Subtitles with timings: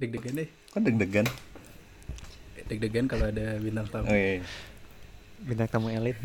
[0.00, 0.48] Deg-degan deh.
[0.72, 1.26] Kok deg-degan?
[2.72, 4.08] Deg-degan kalau ada bintang tamu.
[4.08, 4.40] Oh iya.
[5.44, 6.16] Bintang tamu elit.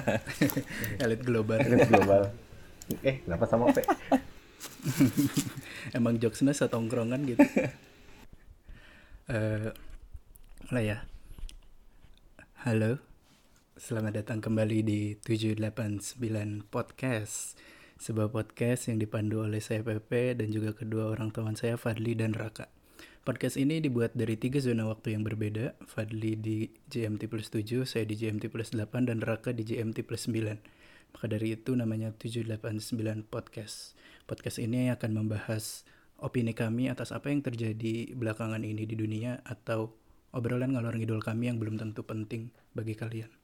[1.04, 1.60] Elit global.
[1.60, 2.32] Elit global.
[3.04, 3.84] Eh, kenapa sama P?
[5.98, 7.44] Emang jokesnya setongkrongan gitu.
[9.26, 9.74] Eh,
[10.70, 11.02] mulai ya.
[12.62, 13.02] Halo.
[13.74, 17.58] Selamat datang kembali di 789 Podcast.
[17.98, 22.38] Sebuah podcast yang dipandu oleh saya Pepe dan juga kedua orang teman saya Fadli dan
[22.38, 22.75] Raka.
[23.26, 25.74] Podcast ini dibuat dari tiga zona waktu yang berbeda.
[25.82, 30.30] Fadli di GMT plus 7, saya di GMT plus 8, dan Raka di GMT plus
[30.30, 30.46] 9.
[31.10, 33.98] Maka dari itu namanya 789 Podcast.
[34.30, 35.82] Podcast ini akan membahas
[36.22, 39.90] opini kami atas apa yang terjadi belakangan ini di dunia atau
[40.30, 43.34] obrolan ngalor ngidul kami yang belum tentu penting bagi kalian.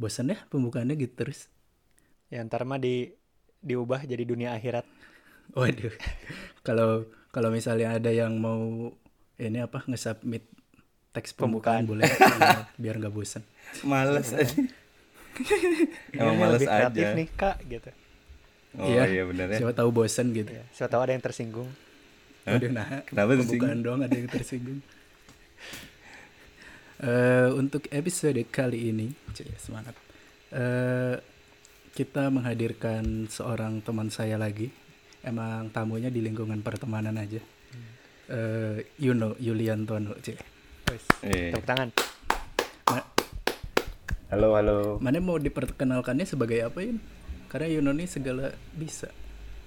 [0.00, 1.52] Bosan ya pembukaannya gitu terus?
[2.32, 3.12] Ya ntar mah di
[3.60, 4.88] diubah jadi dunia akhirat.
[5.52, 5.92] Waduh.
[6.64, 8.88] Kalau kalau misalnya ada yang mau
[9.36, 10.48] ini apa nge-submit
[11.12, 13.44] teks pembukaan, boleh ya, biar nggak bosan.
[13.84, 14.56] Males aja.
[16.16, 17.12] Emang males lebih kreatif aja.
[17.12, 17.90] nih kak gitu.
[18.80, 19.60] Oh iya, benar ya.
[19.60, 20.48] Siapa tahu bosan gitu.
[20.48, 21.68] Ya, siapa tahu ada yang tersinggung.
[22.48, 22.56] Hah?
[22.56, 24.80] Waduh, nah, Kenapa pembukaan doang ada yang tersinggung.
[26.96, 29.92] Eh, untuk episode kali ini, cie, semangat.
[30.48, 31.20] Eh,
[31.92, 34.72] kita menghadirkan seorang teman saya lagi.
[35.26, 37.42] Emang tamunya di lingkungan pertemanan aja.
[38.26, 40.38] Eh, Yuno Yuliantono, cie.
[40.86, 41.50] Wes, Iya.
[41.50, 41.88] Tepuk tangan.
[42.86, 43.08] Ma-
[44.26, 44.76] Halo, halo.
[44.98, 46.98] mana mau diperkenalkannya sebagai apa Yun?
[47.46, 49.10] Karena Yuno ini segala bisa.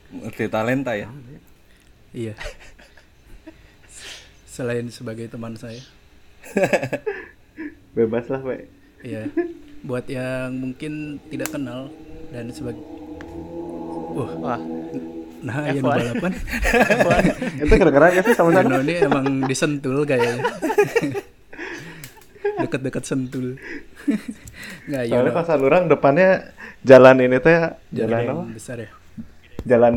[0.09, 1.11] Multi talenta ya.
[2.11, 2.33] Iya.
[4.49, 5.79] Selain sebagai teman saya.
[7.95, 8.59] Bebas lah, Pak.
[9.01, 9.27] Iya.
[9.81, 11.91] Buat yang mungkin tidak kenal
[12.29, 12.83] dan sebagai
[14.09, 14.59] Wah, Wah,
[15.39, 15.87] nah yang F1.
[15.87, 16.31] balapan
[17.63, 20.39] Itu keren-keren ya sih sama Yuno ini emang disentul kayaknya.
[22.59, 23.55] Deket-deket sentul.
[24.85, 26.51] Nggak, Soalnya Yuno pasar lurang depannya
[26.81, 28.43] jalan ini teh jalan jalan yang apa?
[28.51, 28.89] besar ya.
[29.65, 29.93] Jalan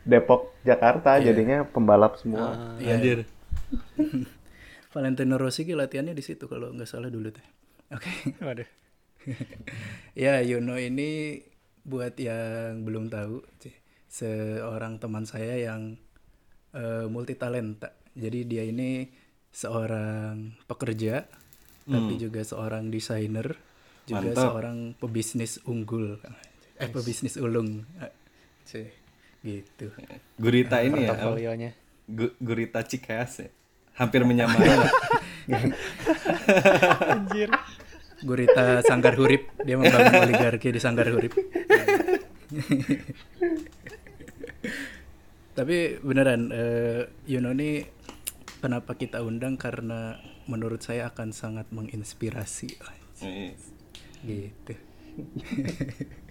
[0.00, 1.32] Depok Jakarta Iya.
[1.32, 2.50] jadinya pembalap semua.
[2.50, 2.94] ah, Iya.
[2.96, 3.18] Anjir.
[4.92, 7.44] Valentino Rossi ki latihannya di situ kalau nggak salah dulu teh.
[7.90, 8.10] Oke.
[8.40, 8.66] waduh.
[10.14, 11.40] Ya, Yuno ini
[11.80, 13.72] buat yang belum tahu, Cih,
[14.10, 15.94] seorang teman saya yang
[16.74, 17.94] eh, multi talenta.
[18.10, 19.06] Jadi dia ini
[19.48, 21.22] seorang pekerja,
[21.86, 23.54] tapi juga seorang desainer,
[24.04, 24.44] juga Mantap.
[24.50, 26.18] seorang pebisnis unggul.
[26.76, 27.86] Eh, pebisnis ulung.
[27.96, 28.10] Eh,
[28.62, 28.90] Cih,
[29.40, 29.94] gitu.
[30.36, 31.14] Gurita ini ya.
[32.04, 33.50] Gu- Gurita Cikeas ya.
[33.94, 34.58] Hampir menyamai.
[37.08, 37.50] Anjir.
[38.20, 41.32] Gurita Sanggar Hurip, dia membangun oligarki di Sanggar Hurip.
[45.50, 47.82] Tapi beneran, eh, Yuno ini
[48.62, 52.70] kenapa kita undang karena menurut saya akan sangat menginspirasi.
[53.20, 53.52] Iya.
[54.22, 54.74] Gitu.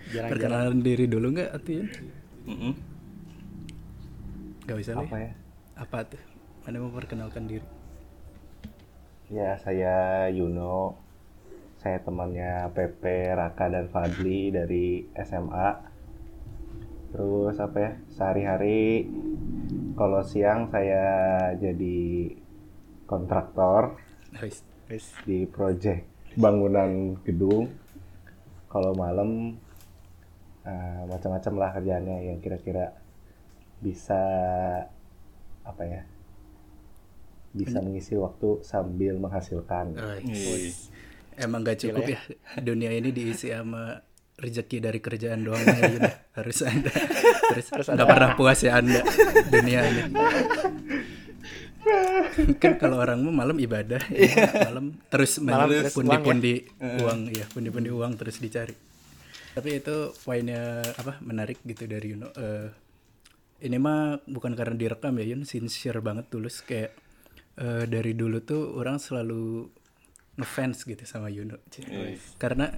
[0.32, 1.76] Perkenalan diri dulu nggak, Ati?
[2.48, 2.74] Mm-mm.
[4.70, 5.32] Gak bisa Apa ya?
[5.76, 6.22] Apa tuh?
[6.66, 7.66] Mana mau perkenalkan diri?
[9.30, 10.98] Ya, saya Yuno.
[11.80, 15.89] Saya temannya Pepe, Raka dan Fadli dari SMA.
[17.10, 17.92] Terus apa ya?
[18.14, 19.10] Sehari-hari
[19.98, 21.06] kalau siang saya
[21.58, 22.30] jadi
[23.10, 23.98] kontraktor
[24.38, 24.62] Wis.
[24.90, 25.06] Wes.
[25.26, 26.06] di proyek
[26.38, 27.74] bangunan gedung.
[28.70, 29.58] Kalau malam
[30.62, 32.94] eh, macam-macam lah kerjaannya yang kira-kira
[33.82, 34.22] bisa
[35.66, 36.02] apa ya?
[37.50, 39.98] Bisa mengisi waktu sambil menghasilkan.
[40.22, 40.94] Wis.
[41.40, 42.20] Emang gak cukup ya
[42.60, 44.09] dunia ini diisi sama
[44.40, 46.10] rezeki dari kerjaan doang ya Yuno.
[46.40, 46.92] harus ada.
[47.54, 49.04] Terus nggak pernah puas ya anda.
[49.52, 50.02] Dunia ini
[52.60, 57.90] kan kalau orang mau malam ibadah ya, malam terus Malam terus pundi-pundi uang ya pundi-pundi
[57.90, 58.76] uang terus dicari.
[59.56, 62.68] Tapi itu poinnya apa menarik gitu dari Yuno Eh,
[63.66, 66.62] ini mah bukan karena direkam ya Yun sincere banget tulus.
[66.64, 66.96] Kayak
[67.58, 69.68] eh, dari dulu tuh orang selalu
[70.40, 71.60] ngefans gitu sama Yuno
[72.40, 72.72] karena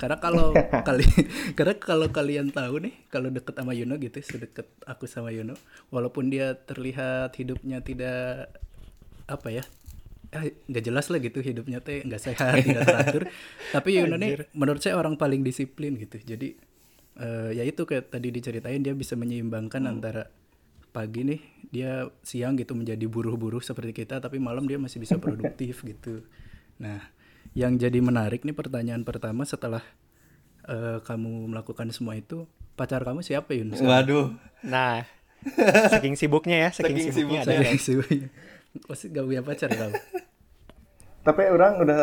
[0.00, 0.52] karena kalau
[0.88, 1.06] kali
[1.58, 5.56] karena kalau kalian tahu nih kalau deket sama Yuno gitu sedekat aku sama Yuno
[5.92, 8.52] walaupun dia terlihat hidupnya tidak
[9.28, 9.64] apa ya
[10.32, 13.22] eh, nggak jelas lah gitu hidupnya teh nggak sehat tidak teratur.
[13.70, 16.16] Tapi Yuno nih menurut saya orang paling disiplin gitu.
[16.18, 16.56] Jadi
[17.20, 20.32] eh, ya itu kayak tadi diceritain dia bisa menyeimbangkan antara
[20.92, 21.40] pagi nih
[21.72, 26.24] dia siang gitu menjadi buruh-buruh seperti kita tapi malam dia masih bisa produktif gitu.
[26.80, 27.00] Nah
[27.52, 29.82] yang jadi menarik nih pertanyaan pertama setelah
[30.64, 33.76] eh, kamu melakukan semua itu pacar kamu siapa Yun?
[33.76, 34.32] Waduh.
[34.62, 35.04] Nah,
[35.88, 37.68] saking sibuknya ya, saking, Saking sibuknya ada sibuknya.
[37.68, 37.78] ya.
[37.78, 38.28] Sibuknya.
[38.84, 39.92] Pasti gak punya pacar kau.
[41.22, 41.98] Tapi orang udah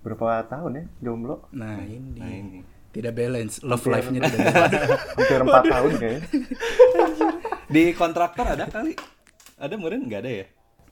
[0.00, 1.48] berapa tahun ya jomblo?
[1.50, 2.60] Nah ini, Nah ini.
[2.90, 4.76] tidak balance, love life-nya tidak balance.
[5.14, 6.22] Hampir empat tahun kayaknya.
[7.74, 8.92] Di kontraktor ada kali?
[9.56, 10.46] Ada meren nggak ada ya?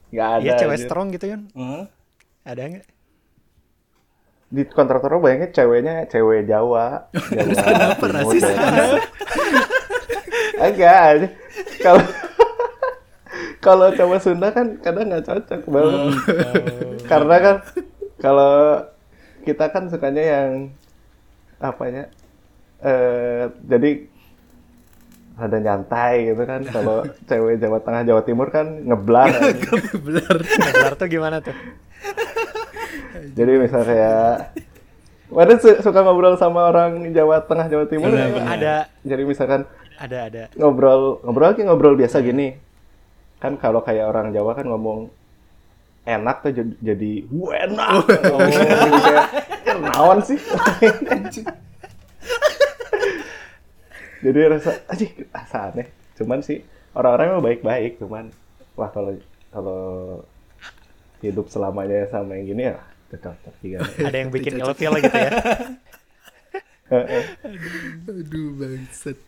[0.09, 0.43] Nggak ada.
[0.43, 1.43] Iya cewek strong gitu Yun.
[1.53, 1.85] Heeh.
[2.45, 2.87] Ada nggak?
[4.49, 7.05] Di kontraktor banyaknya ceweknya cewek Jawa.
[7.37, 8.45] Jawa Kenapa rasis?
[10.57, 10.93] Aja.
[11.85, 12.03] kalau
[13.65, 16.01] kalau cowok Sunda kan kadang nggak cocok banget.
[17.05, 17.57] Karena kan
[18.19, 18.55] kalau
[19.45, 20.51] kita kan sukanya yang
[21.61, 22.05] apa ya?
[22.79, 23.91] Eh, jadi
[25.39, 26.65] ada nyantai gitu kan.
[26.67, 29.29] Kalau cewek Jawa Tengah Jawa Timur kan ngeblar.
[30.09, 30.37] Bener.
[30.41, 31.55] Ngegelar tuh gimana tuh?
[33.35, 34.53] Jadi misal kayak
[35.29, 38.33] Waduh su- suka ngobrol sama orang Jawa Tengah Jawa Timur Benar, ya?
[38.33, 38.49] benar.
[38.57, 38.75] Ada,
[39.05, 39.69] Jadi misalkan
[40.01, 40.43] ada, ada.
[40.57, 42.57] ngobrol ngobrol lagi ngobrol biasa gini.
[43.37, 45.13] Kan kalau kayak orang Jawa kan ngomong
[46.09, 47.89] enak tuh jadi, jadi "Wah, enak.
[47.93, 48.01] Oh,
[48.49, 49.27] jadi kayak
[49.85, 50.39] "Ya, sih.
[54.25, 55.87] jadi rasa aja rasa aneh.
[56.17, 56.65] Cuman sih
[56.97, 58.33] orang-orang emang baik-baik, cuman
[58.75, 59.13] wah kalau
[59.53, 59.81] kalau
[61.21, 62.79] hidup selamanya sama yang gini ya
[63.17, 63.79] cocok juga.
[64.09, 65.31] Ada yang bikin ilfil gitu ya.
[68.09, 69.19] Aduh bangsat.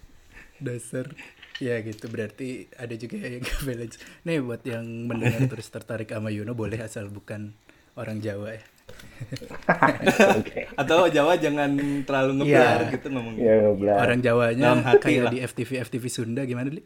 [0.60, 1.08] Dasar.
[1.60, 3.96] Ya gitu berarti ada juga yang gak balance.
[4.24, 7.52] Nih buat yang mendengar terus tertarik sama Yuno boleh asal bukan
[7.96, 8.62] orang Jawa ya.
[10.34, 10.72] Oke.
[10.72, 12.92] Atau Jawa jangan terlalu ngebar Iya.
[12.96, 13.44] gitu ngomongnya.
[13.44, 13.92] Ya ngobrol.
[13.92, 14.68] Orang Jawanya
[14.98, 15.32] kayak lah.
[15.32, 16.80] di FTV FTV Sunda gimana Li?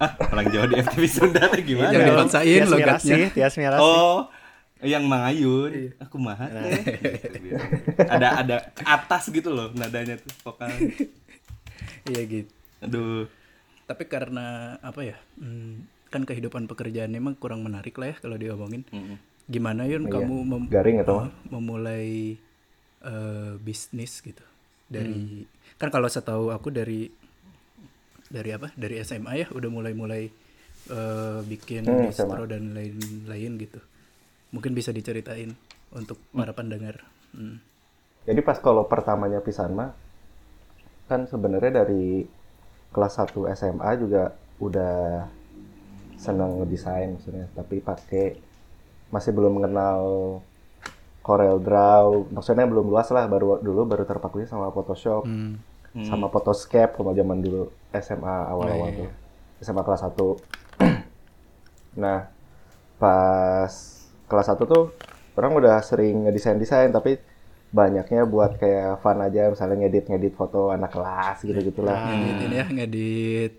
[0.00, 1.90] Ah, orang Jawa di FTV Sunda tuh gimana?
[1.92, 3.16] Jangan dipaksain logatnya.
[3.34, 3.54] Tias.
[3.76, 4.30] Oh,
[4.82, 5.92] yang Mangayun.
[5.98, 6.82] Aku mah teh.
[7.36, 7.60] Gitu,
[8.00, 10.70] ada ada ke atas gitu loh nadanya tuh vokal.
[12.06, 12.52] Iya gitu.
[12.80, 13.24] Aduh.
[13.84, 14.46] Tapi karena
[14.80, 15.16] apa ya?
[15.36, 18.82] hmm, kan kehidupan pekerjaan emang kurang menarik lah ya kalau diomongin.
[18.88, 19.16] Mm-mm.
[19.46, 20.12] Gimana Yun Iya.
[20.16, 22.38] kamu mem- Garing atau uh, memulai
[23.00, 24.44] eh, bisnis gitu
[24.86, 27.06] dari kan kalau setahu aku dari
[28.26, 30.30] dari apa dari SMA ya udah mulai-mulai
[30.88, 33.80] eh, bikin Hmm, distro dan lain-lain gitu
[34.50, 35.54] mungkin bisa diceritain
[35.94, 37.62] untuk para pendengar Hmm.
[38.26, 39.94] Jadi pas kalau pertamanya pisan mah
[41.06, 42.26] kan sebenarnya dari
[42.90, 45.30] kelas 1 SMA juga udah
[46.18, 48.34] seneng ngedesain maksudnya, tapi pakai
[49.14, 50.02] masih belum mengenal
[51.22, 55.58] Corel Draw, maksudnya belum luas lah, baru dulu baru terpakunya sama Photoshop, Hmm.
[56.02, 59.10] sama Photoscape kalau zaman dulu SMA awal-awal tuh.
[59.62, 60.38] SMA kelas 1.
[62.02, 62.26] nah,
[62.98, 63.99] pas
[64.30, 64.94] kelas 1 tuh
[65.34, 67.18] orang udah sering ngedesain-desain tapi
[67.70, 71.98] banyaknya buat kayak fun aja misalnya ngedit-ngedit foto anak kelas gitu-gitulah.
[72.06, 73.54] ngedit ini ya ngedit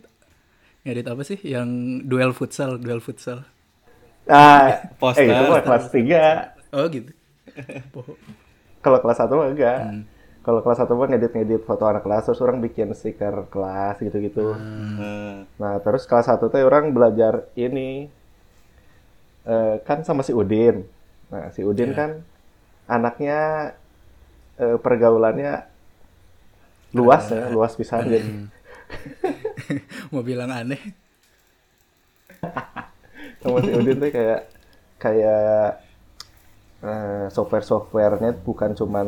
[0.83, 1.69] ngedit apa sih yang
[2.03, 3.43] duel futsal duel futsal
[4.21, 5.25] Nah, Poster.
[5.25, 6.53] eh itu mah kelas 3.
[6.71, 7.11] oh gitu
[8.81, 9.79] Kalau kelas 1 mah enggak.
[9.81, 10.03] Hmm.
[10.41, 14.57] Kalau kelas 1 mah ngedit-ngedit foto anak kelas terus orang bikin stiker kelas gitu-gitu.
[14.57, 18.09] Eh, Nah, terus kelas 1 tuh orang belajar ini
[19.47, 20.85] eh, kan sama si Udin.
[21.31, 22.21] Nah, si Udin kan
[22.89, 23.71] anaknya
[24.59, 25.65] eh, pergaulannya
[26.91, 28.31] luas ya, luas pisan jadi.
[30.11, 30.81] mau bilang aneh
[33.39, 34.51] Sama si Udin tuh kayak
[34.99, 35.79] kayak
[36.83, 39.07] eh, software-softwarenya bukan cuman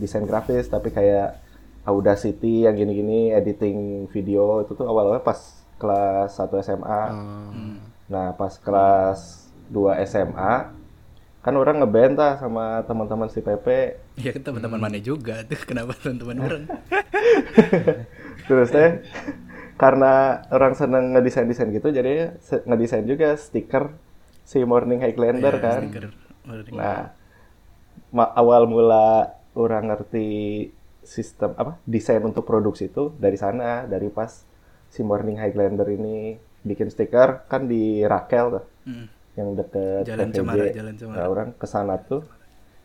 [0.00, 1.48] desain grafis tapi kayak
[1.88, 5.40] Audacity yang gini-gini editing video itu tuh awal-awalnya pas
[5.80, 7.02] kelas 1 SMA.
[8.12, 10.54] Nah, pas kelas 2 SMA
[11.38, 13.96] kan orang ngeband sama teman-teman si Pepe.
[14.16, 16.64] ya kan teman-teman mana juga tuh kenapa teman-teman orang
[18.48, 18.90] Terus teh
[19.76, 20.12] karena
[20.48, 22.34] orang seneng ngedesain-desain gitu jadi
[22.64, 23.94] ngedesain juga stiker
[24.42, 25.80] si Morning Highlander Ya, kan.
[25.84, 26.04] stiker.
[26.42, 26.74] Warning.
[26.74, 27.12] Nah,
[28.10, 30.28] ma- awal mula orang ngerti
[31.00, 34.42] sistem apa desain untuk produksi itu dari sana, dari pas
[34.88, 39.06] si Morning Highlander ini bikin stiker kan di Rakel tuh, Hmm.
[39.38, 40.36] Yang deket Jalan TVJ.
[40.36, 41.16] Cemara, Jalan Cemara.
[41.16, 42.26] Nah, orang ke sana tuh,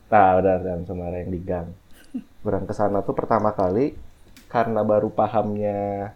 [0.08, 1.68] nah udah Jalan Cemara yang di gang.
[2.46, 3.98] Orang ke sana tuh pertama kali
[4.46, 6.14] karena baru pahamnya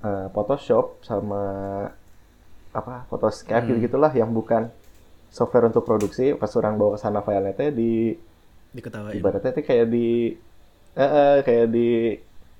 [0.00, 1.42] eh, Photoshop sama
[2.70, 3.70] apa Photoscape Hmm.
[3.72, 4.70] gitu gitulah yang bukan
[5.28, 8.14] software untuk produksi pas orang bawa ke sana filenya teh di
[8.70, 10.34] diketawain ibaratnya teh kayak di
[10.94, 12.14] eh, eh, kayak di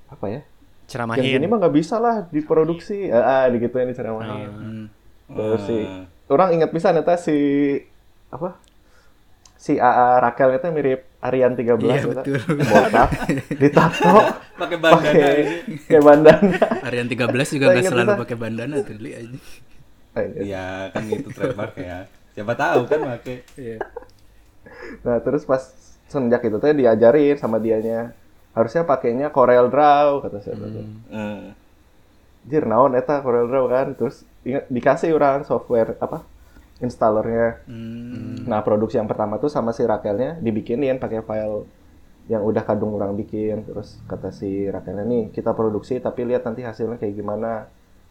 [0.07, 0.43] apa ya yang
[0.87, 1.23] Ceramahin.
[1.23, 4.85] gini mah nggak bisa lah diproduksi eh, eh, digituin diceramahin Hmm.
[5.31, 7.35] terus si eh, orang ingat bisa neta si
[8.27, 8.55] apa
[9.53, 12.07] si AA Rakel itu mirip Arian 13 Iya, eta.
[12.17, 12.39] betul.
[12.57, 13.09] botak
[13.61, 14.13] ditato
[14.57, 15.75] pakai bandana pakai ini.
[15.85, 19.37] kayak bandana Arian 13 juga nggak selalu pakai bandana tuh li aja
[20.11, 20.43] Eh, iya.
[20.43, 22.03] Iya kan itu trademark ya.
[22.31, 23.47] Siapa tahu kan make.
[23.55, 23.79] Iya.
[25.03, 25.63] Nah terus pas
[26.05, 28.11] semenjak itu teh diajarin sama dianya
[28.51, 30.59] harusnya pakainya Corel Draw kata saya.
[30.59, 31.55] Eh,
[32.43, 36.25] Jir naon eta Corel Draw kan terus dikasih orang software apa
[36.81, 37.61] installernya.
[37.69, 38.41] Hmm.
[38.49, 41.65] Nah produksi yang pertama tuh sama si Rakelnya dibikinin pakai file
[42.29, 46.61] yang udah kadung orang bikin terus kata si Rakelnya nih kita produksi tapi lihat nanti
[46.61, 47.65] hasilnya kayak gimana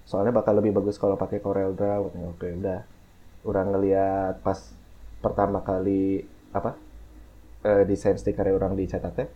[0.04, 2.82] soalnya bakal lebih bagus kalau pakai Corel Draw oke udah
[3.46, 4.58] orang ngeliat pas
[5.22, 6.75] pertama kali apa
[7.62, 9.30] eh, desain stiker orang dicetak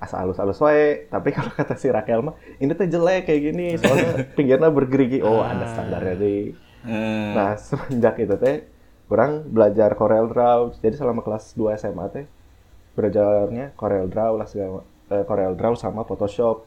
[0.00, 3.66] teh asa halus-halus wae tapi kalau kata si Rakel mah ini tuh jelek kayak gini
[3.76, 6.56] soalnya pinggirnya bergerigi oh ada standarnya deh
[6.88, 8.64] eh, Nah, semenjak itu teh
[9.12, 10.80] orang belajar Corel Draw.
[10.80, 12.24] Jadi selama kelas 2 SMA teh
[12.96, 14.80] belajarnya Corel Draw lah segala
[15.12, 16.64] eh, Corel Draw sama Photoshop.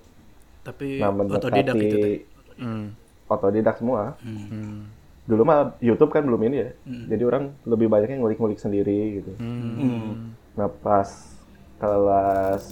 [0.62, 2.18] Tapi Nah, otodidak itu teh.
[2.62, 2.94] Hmm.
[3.26, 4.14] otodidak semua.
[4.22, 4.86] Hmm.
[5.26, 6.70] Dulu mah YouTube kan belum ini ya.
[6.86, 9.34] Jadi orang lebih banyaknya ngulik-ngulik sendiri gitu.
[9.42, 10.38] hmm.
[10.54, 11.33] Nah, pas
[11.84, 12.64] kelas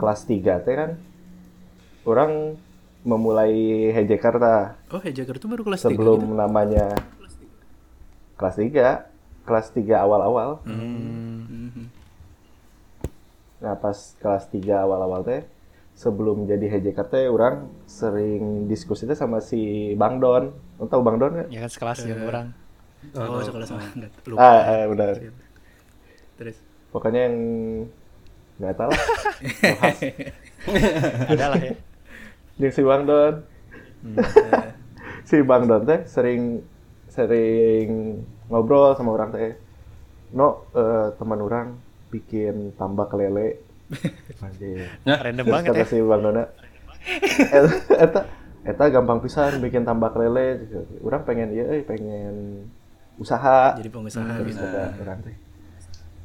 [0.00, 0.90] kelas 3 teh kan
[2.08, 2.56] orang
[3.04, 4.80] memulai Hejeker tah.
[4.88, 6.32] Oh, Hejaker itu baru kelas 3 sebelum gitu.
[6.32, 6.96] namanya
[8.40, 9.04] kelas 3
[9.44, 11.92] kelas 3 awal-awal Mhm.
[13.60, 15.44] nah pas kelas 3 awal-awal teh
[15.92, 21.32] sebelum jadi teh orang sering diskusi teh sama si Bang Don Lo tahu Bang Don
[21.36, 21.48] nggak?
[21.52, 22.46] Ya kan sekelas dengan orang.
[23.14, 24.40] Oh, sekolah sama enggak lupa.
[24.40, 25.14] ah, eh, benar
[26.40, 26.56] Terus
[26.94, 27.36] pokoknya yang
[28.54, 29.06] nggak tahu lah
[31.26, 31.74] Ada lah ya.
[32.56, 33.34] yang si Bang Don
[35.24, 36.62] si Bang Don teh sering
[37.08, 39.58] sering ngobrol sama orang teh
[40.30, 41.66] no eh, teman orang
[42.08, 43.58] bikin tambak lele
[44.40, 44.86] Anjir.
[45.24, 45.86] Random banget kata ya.
[45.86, 46.44] si Bang Dona
[47.28, 48.20] "Et- eta
[48.64, 50.62] eta gampang pisan bikin tambak lele
[51.00, 52.64] orang pengen iya euy pengen
[53.14, 54.58] usaha jadi pengusaha gitu.
[54.58, 55.36] kata orang teh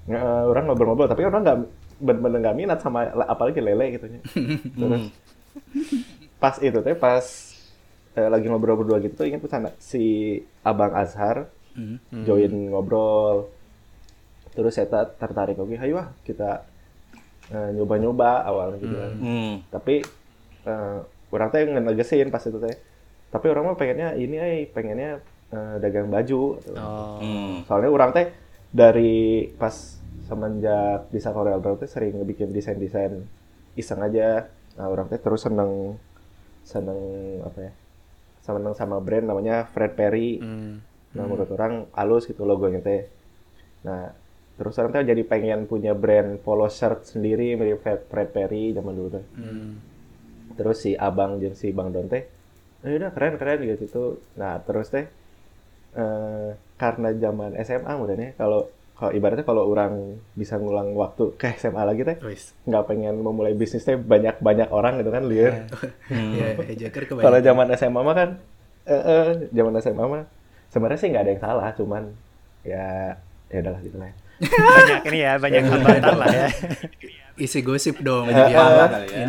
[0.09, 1.59] Eh, orang ngobrol-ngobrol tapi orang nggak
[1.99, 4.19] bener-bener nggak minat sama apalagi lele gitu nya.
[4.79, 5.03] terus
[6.35, 7.21] pas itu teh pas
[8.15, 10.03] eh, lagi ngobrol berdua gitu tuh ingat pesan si
[10.61, 12.01] abang Azhar Hmm.
[12.25, 13.47] join ngobrol
[14.51, 16.65] terus saya ta- tertarik oke ayo ah kita
[17.47, 19.53] eh, nyoba-nyoba awalnya gitu kan Hmm.
[19.69, 20.01] tapi
[20.65, 20.97] eh,
[21.29, 22.75] orang teh ngenegesin pas itu teh
[23.29, 26.73] tapi orang mah pengennya ini eh pengennya eh, dagang baju gitu.
[26.73, 27.21] Oh.
[27.21, 27.63] Hmm.
[27.63, 28.25] soalnya orang teh
[28.69, 29.73] dari pas
[30.29, 33.25] semenjak bisa Corel Draw teh sering bikin desain-desain
[33.73, 35.97] iseng aja nah orang teh terus seneng
[36.61, 36.99] seneng
[37.41, 37.71] apa ya
[38.45, 40.89] seneng sama brand namanya Fred Perry Hmm.
[41.09, 43.09] Nah, menurut orang halus gitu logonya teh.
[43.81, 44.13] Nah,
[44.61, 49.09] terus orang teh jadi pengen punya brand polo shirt sendiri mirip Fred, Perry zaman dulu
[49.17, 49.25] teh.
[49.33, 49.81] Hmm.
[50.53, 52.29] Terus si Abang jeung si Bang Don teh,
[52.85, 54.11] eh udah keren keren gitu tuh.
[54.37, 55.09] Nah, terus teh
[55.95, 58.69] eh karena zaman SMA mudahnya kalau
[58.99, 62.19] kalau ibaratnya kalau orang bisa ngulang waktu ke SMA lagi teh
[62.67, 65.71] nggak pengen memulai bisnis teh banyak banyak orang gitu kan liar.
[66.11, 67.47] Ya, Hejaker Kalau kebanyakan.
[67.47, 68.29] zaman SMA mah kan,
[68.83, 70.23] eh, eh, zaman SMA mah
[70.67, 72.03] sebenarnya sih nggak ada yang salah, cuman
[72.67, 73.15] ya
[73.47, 74.11] ya udahlah gitu lah.
[74.43, 76.47] Banyak ini ya, banyak hambatan lah ya.
[77.39, 78.27] Isi gosip dong.
[78.27, 78.67] Kali ya.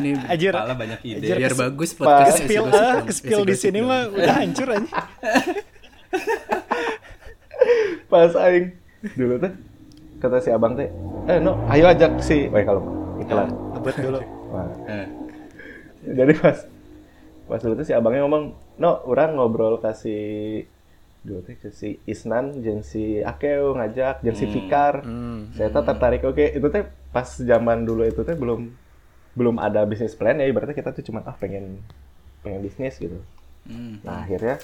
[0.02, 0.10] Ini.
[0.50, 1.18] Kepala banyak ide.
[1.30, 3.06] Anjir, biar bagus podcast isi Spill gosip ah, dong.
[3.14, 3.86] spill Isi di gosip sini dong.
[3.86, 4.90] mah udah hancur aja.
[8.10, 8.74] Pas aing
[9.16, 9.52] dulu teh
[10.20, 10.90] kata si abang teh,
[11.30, 12.82] eh no, ayo ajak si, wah kalau
[13.22, 13.48] iklan.
[13.72, 14.20] Ngebut dulu.
[14.52, 14.68] Wah,
[16.04, 16.58] jadi pas
[17.48, 20.66] pas dulu teh si abangnya ngomong, no, orang ngobrol kasih
[21.24, 25.04] dulu teh ke si Isnan jeung si Akeu ngajak jeung si Fikar.
[25.04, 25.52] Hmm.
[25.56, 28.68] Saya tuh tertarik oke, itu teh pas zaman dulu itu teh belum
[29.30, 31.80] belum ada bisnis plan ya ibaratnya kita tuh cuma ah pengen
[32.44, 33.16] pengen bisnis gitu.
[33.64, 34.02] Hmm.
[34.04, 34.60] Nah akhirnya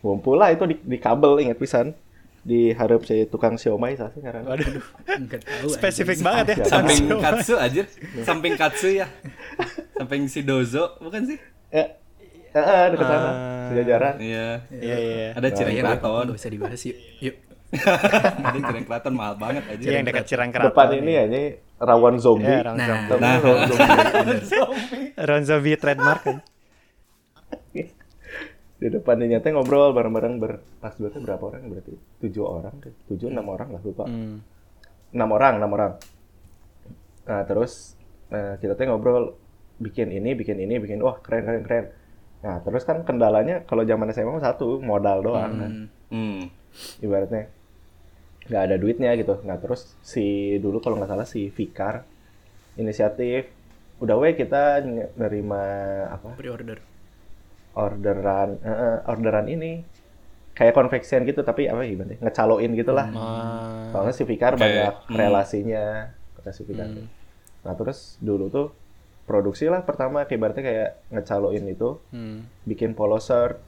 [0.00, 1.90] ngumpul lah itu di, di kabel ingat pisan
[2.40, 5.68] di harap saya tukang siomay sih karena Waduh, Enggak tahu.
[5.68, 6.64] spesifik banget ya.
[6.66, 7.04] Samping.
[7.18, 7.82] Katsu aja.
[8.22, 9.06] Samping Katsu ya.
[9.94, 11.36] Samping si Dozo, bukan sih?
[11.68, 11.84] eh
[12.48, 13.34] eh, eh dekat sana Ah.
[13.68, 14.46] sejajaran Iya.
[14.70, 15.26] Iya, iya.
[15.34, 16.26] Ada cireng Kayaknya nggak keraton.
[16.32, 16.96] usah dibahas yuk.
[17.20, 17.36] Yuk.
[18.40, 19.82] Ada cireng keraton mahal banget aja.
[19.82, 20.72] Iya, yang dekat Cirang Keraton.
[20.72, 21.42] depan ini ya ini
[21.76, 22.86] rawan zombie Ya, Ron Nah.
[22.88, 23.10] Zombie.
[23.12, 26.36] Tahu rawan zombie Ron Zombie trademark kan.
[28.78, 31.92] Di depan ini teh ngobrol bareng-bareng ber pas teh berapa orang berarti
[32.22, 34.38] tujuh orang deh tujuh enam orang lah lupa Hmm.
[35.10, 35.92] enam orang enam orang
[37.26, 37.98] nah terus
[38.30, 39.34] eh, kita teh ngobrol
[39.78, 41.84] bikin ini bikin ini bikin wah keren keren keren
[42.38, 45.72] nah terus kan kendalanya kalau zaman SMA satu modal doang kan.
[45.74, 45.86] Hmm.
[46.14, 46.40] Hmm.
[47.02, 47.50] ibaratnya
[48.46, 52.06] nggak ada duitnya gitu nah terus si dulu kalau nggak salah si Fikar
[52.74, 53.50] inisiatif
[53.98, 54.78] udah weh kita
[55.18, 55.58] nerima
[56.08, 56.78] apa Pre-order.
[57.78, 59.86] Orderan eh, orderan ini
[60.52, 64.66] kayak konveksian gitu tapi apa gimana ya, ngecaloin gitu lah Ah, soalnya si Fikar Oke.
[64.66, 65.14] banyak Hmm.
[65.14, 66.10] relasinya
[66.42, 66.90] ke si Fikar.
[67.62, 68.74] Nah terus dulu tuh
[69.22, 72.66] produksi lah pertama kayak berarti kayak ngecaloin itu hmm.
[72.66, 73.62] bikin polo shirt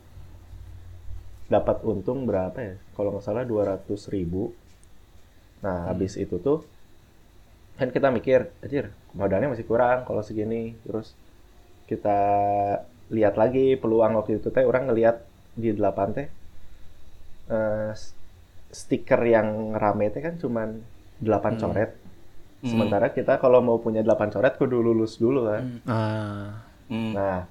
[1.47, 2.75] dapat untung berapa ya?
[2.95, 4.51] Kalau nggak salah 200 ribu.
[5.63, 6.67] Nah habis itu tuh
[7.79, 10.75] kan kita mikir anjir modalnya masih kurang kalau segini.
[10.83, 11.15] Terus
[11.87, 12.19] kita
[13.11, 16.27] lihat lagi peluang waktu itu teh orang ngelihat di delapan teh
[17.49, 18.15] eh, s-
[18.71, 20.79] stiker yang rame teh kan cuman
[21.19, 21.93] 8 coret
[22.61, 22.77] Hmm.
[22.77, 26.49] sementara kita kalau mau punya 8 coret kudu lulus dulu kan Ah,
[26.87, 27.15] Hmm.
[27.15, 27.47] Nah,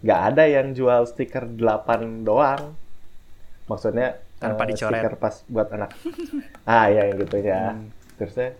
[0.00, 2.72] nggak ada yang jual stiker 8 doang.
[3.66, 4.98] Maksudnya Tanpa eh, dicoret.
[4.98, 5.92] stiker pas buat anak.
[6.66, 7.76] ah, ya yang gitu ya.
[7.76, 7.92] Hmm.
[8.16, 8.56] Terusnya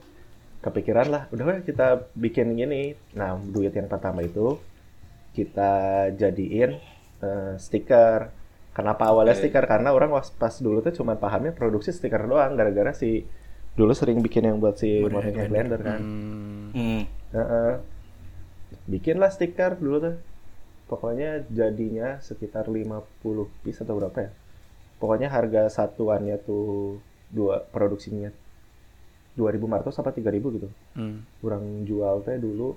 [0.61, 2.93] kepikiran lah, udah kita bikin gini.
[3.11, 4.61] Nah, duit yang pertama itu
[5.31, 5.73] kita
[6.13, 6.71] jadiin
[7.21, 8.31] eh, stiker.
[8.71, 9.41] Kenapa awalnya Oke.
[9.45, 9.65] stiker?
[9.65, 13.27] Karena orang was- pas dulu tuh cuma pahamnya produksi stiker doang gara-gara si
[13.71, 16.01] dulu sering bikin yang buat si Morning Blender kan.
[16.01, 16.67] hmm.
[16.71, 17.03] Hmm.
[17.31, 17.73] Heeh.
[18.87, 20.17] Bikinlah stiker dulu tuh.
[20.87, 22.99] Pokoknya jadinya sekitar 50
[23.63, 24.31] piece atau berapa ya?
[24.99, 26.99] Pokoknya harga satuannya tuh
[27.31, 28.35] dua produksinya
[29.39, 30.69] 2500 apa 3000 gitu.
[30.95, 31.23] Hmm.
[31.39, 32.75] Kurang jual teh dulu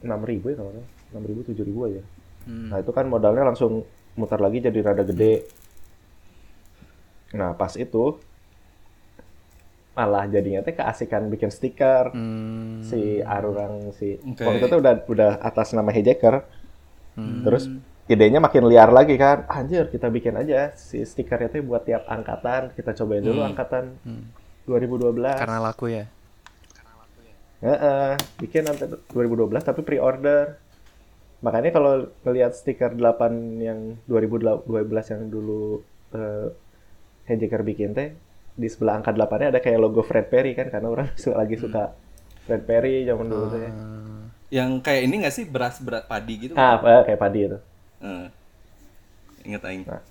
[0.00, 0.70] 6000 ya kalau
[1.10, 1.34] nggak salah.
[1.34, 2.02] 6000 7000 aja.
[2.44, 2.68] Hmm.
[2.68, 3.84] Nah, itu kan modalnya langsung
[4.14, 5.44] mutar lagi jadi rada gede.
[7.30, 8.16] Nah, pas itu
[9.92, 12.80] malah jadinya teh keasikan bikin stiker Hmm.
[12.80, 14.46] si Arurang si Oke.
[14.46, 16.46] waktu itu udah udah atas nama Hijacker
[17.12, 17.42] Hmm.
[17.42, 17.66] terus
[18.06, 22.70] idenya makin liar lagi kan anjir kita bikin aja si stikernya tuh buat tiap angkatan
[22.72, 23.50] kita cobain dulu Hmm.
[23.50, 24.30] angkatan Hmm.
[24.64, 26.06] 2012 Karena laku ya.
[27.58, 30.62] Heeh, bikin nanti 2012 tapi pre-order
[31.38, 35.80] makanya kalau ngelihat stiker 8 yang 2012 yang dulu
[36.12, 36.50] eh,
[37.28, 38.16] Hijacker bikin teh
[38.58, 41.08] di sebelah angka 8 ada kayak logo Fred Perry kan karena orang
[41.40, 41.94] lagi suka
[42.42, 44.24] Fred Perry zaman dulu teh Ah.
[44.48, 46.56] Yang kayak ini nggak sih beras berat padi gitu?
[46.56, 47.58] ah eh, kayak padi itu
[47.98, 48.26] Eh.
[49.44, 49.82] Ingat aing.
[49.84, 50.02] Nah,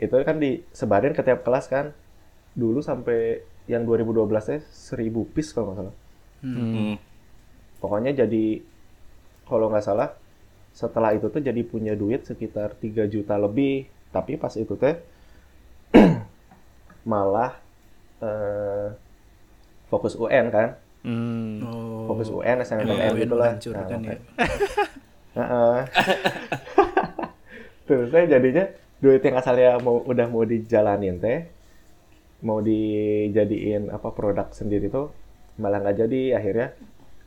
[0.00, 1.92] itu kan disebarin ke tiap kelas kan.
[2.56, 5.94] Dulu sampai yang 2012 nya 1000 piece kalau nggak salah.
[6.40, 6.96] Hmm.
[7.78, 8.64] Pokoknya jadi
[9.44, 10.16] kalau nggak salah
[10.78, 13.90] setelah itu tuh jadi punya duit sekitar 3 juta lebih.
[14.14, 14.94] Tapi pas itu teh
[17.10, 17.58] malah
[18.22, 18.94] eh,
[19.90, 20.78] fokus UN kan.
[21.02, 21.66] Hmm.
[21.66, 22.14] Oh.
[22.14, 23.48] Fokus UN, SNMPTN UN gitu lah.
[23.50, 24.16] hancur kan ya.
[25.34, 25.78] Heeh.
[27.90, 28.64] Terus saya jadinya
[29.02, 31.46] duit yang asalnya mau udah mau dijalanin teh
[32.38, 35.10] mau dijadiin apa produk sendiri tuh
[35.58, 36.68] malah nggak jadi akhirnya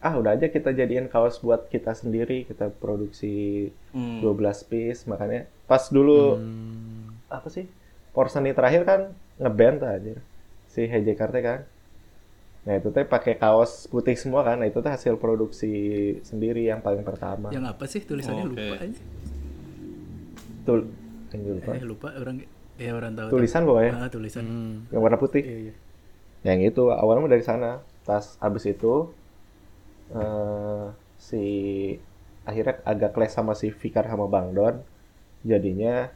[0.02, 4.18] ah udah aja kita jadiin kaos buat kita sendiri kita produksi Hmm.
[4.20, 4.34] 12
[4.64, 7.14] piece makanya pas dulu Hmm.
[7.28, 7.70] apa sih
[8.10, 9.02] Porseni terakhir kan
[9.38, 10.16] ngeband aja
[10.66, 11.60] si HJ Karte kan
[12.62, 15.74] nah itu teh pakai kaos putih semua kan nah itu tuh hasil produksi
[16.22, 18.54] sendiri yang paling pertama Yang apa sih tulisannya Oke.
[18.54, 19.02] lupa aja.
[20.62, 20.80] Tul
[21.34, 21.72] lupa.
[21.72, 22.38] Eh lupa orang
[22.76, 23.28] ya orang tahu.
[23.32, 24.44] tulisan pokoknya Ah, tulisan.
[24.44, 24.76] Hmm.
[24.90, 25.74] yang warna putih Iya, iya.
[26.44, 29.10] yang itu awalnya dari sana tas abis itu
[30.13, 30.86] eh,
[31.17, 31.43] si
[32.41, 34.82] akhirnya agak clash sama si Fikar sama Bang Don
[35.43, 36.10] jadinya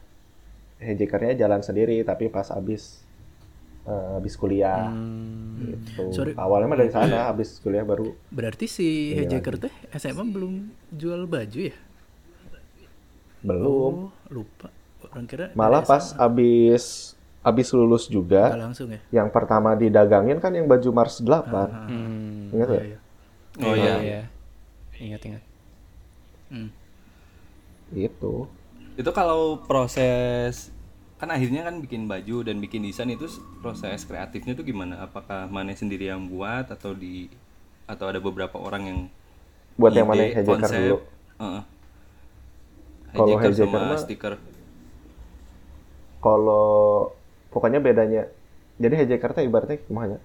[0.76, 3.00] Hejekarnya jalan sendiri tapi pas abis
[3.88, 4.92] eh, abis kuliah
[5.56, 5.72] Hmm.
[5.72, 6.36] gitu Sorry.
[6.36, 11.60] awalnya mah dari sana abis kuliah baru Berarti si Hejaker teh SMA belum jual baju
[11.72, 11.76] ya?
[13.40, 14.68] belum Oh, lupa.
[15.06, 18.98] Orang kira malah dari pas abis abis lulus SMA juga langsung ya.
[19.14, 22.50] yang pertama didagangin kan yang baju Mars 8 Ah, Hmm.
[22.52, 22.82] ingat ya?
[22.84, 22.98] iya.
[23.62, 23.96] Oh Iya, iya.
[24.04, 24.20] iya.
[25.00, 25.42] Ingat ingat.
[26.50, 26.70] Hmm.
[27.94, 28.34] itu
[28.96, 30.72] Itu kalau proses
[31.16, 33.24] kan akhirnya kan bikin baju dan bikin desain itu
[33.64, 35.00] proses kreatifnya tuh gimana?
[35.00, 37.28] Apakah mana sendiri yang buat atau di
[37.88, 38.98] atau ada beberapa orang yang
[39.80, 40.76] buat yang mana konsep?
[40.76, 40.96] dulu
[41.40, 41.62] Heeh.
[43.16, 44.34] Kalau Hijacker hijacker sama mah- stiker.
[46.20, 47.12] kalau
[47.52, 48.26] pokoknya bedanya
[48.76, 50.16] jadi hijacker teh ibaratnya gimana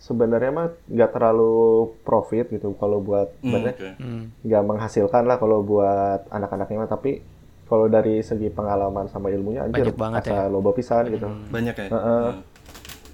[0.00, 1.52] sebenarnya mah nggak terlalu
[2.00, 3.90] profit gitu kalau buat Hmm, sebenarnya oke.
[4.00, 4.22] Hmm.
[4.40, 7.20] nggak menghasilkan lah kalau buat anak-anaknya mah tapi
[7.66, 10.48] kalau dari segi pengalaman sama ilmunya anjir Banyak banget ya.
[10.48, 11.86] loba pisan gitu Banyak ya?
[11.86, 12.24] Heeh.
[12.26, 12.42] Hmm.